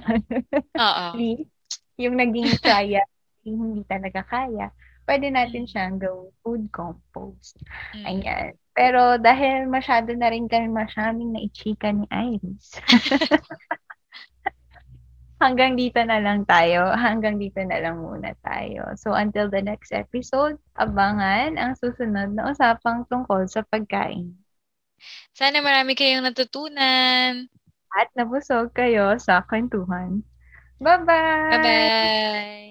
yung 1.99 2.15
naging 2.15 2.55
kaya, 2.63 3.03
hindi 3.43 3.81
talaga 3.87 4.23
kaya, 4.25 4.71
pwede 5.09 5.33
natin 5.33 5.65
siyang 5.65 5.97
gawing 5.97 6.33
food 6.45 6.63
compost. 6.69 7.57
Mm. 7.97 8.05
Ayan. 8.05 8.49
Pero 8.77 9.19
dahil 9.19 9.67
masyado 9.67 10.13
na 10.15 10.31
rin 10.31 10.47
kami 10.47 10.71
masyaming 10.71 11.35
na-ichika 11.35 11.91
ni 11.91 12.07
Iris. 12.07 12.79
hanggang 15.39 15.79
dito 15.79 16.03
na 16.03 16.19
lang 16.19 16.43
tayo. 16.43 16.91
Hanggang 16.93 17.39
dito 17.39 17.63
na 17.63 17.79
lang 17.79 18.03
muna 18.03 18.35
tayo. 18.43 18.93
So 18.99 19.15
until 19.15 19.47
the 19.47 19.63
next 19.63 19.95
episode, 19.95 20.59
abangan 20.75 21.55
ang 21.55 21.73
susunod 21.79 22.35
na 22.35 22.51
usapang 22.51 23.07
tungkol 23.07 23.47
sa 23.47 23.63
pagkain. 23.65 24.35
Sana 25.31 25.63
marami 25.63 25.95
kayong 25.95 26.27
natutunan. 26.27 27.47
at 27.89 28.05
nabusog 28.13 28.69
kayo 28.77 29.17
sa 29.17 29.41
kwentuhan. 29.49 30.21
Bye-bye! 30.77 31.57
Bye-bye! 31.57 32.68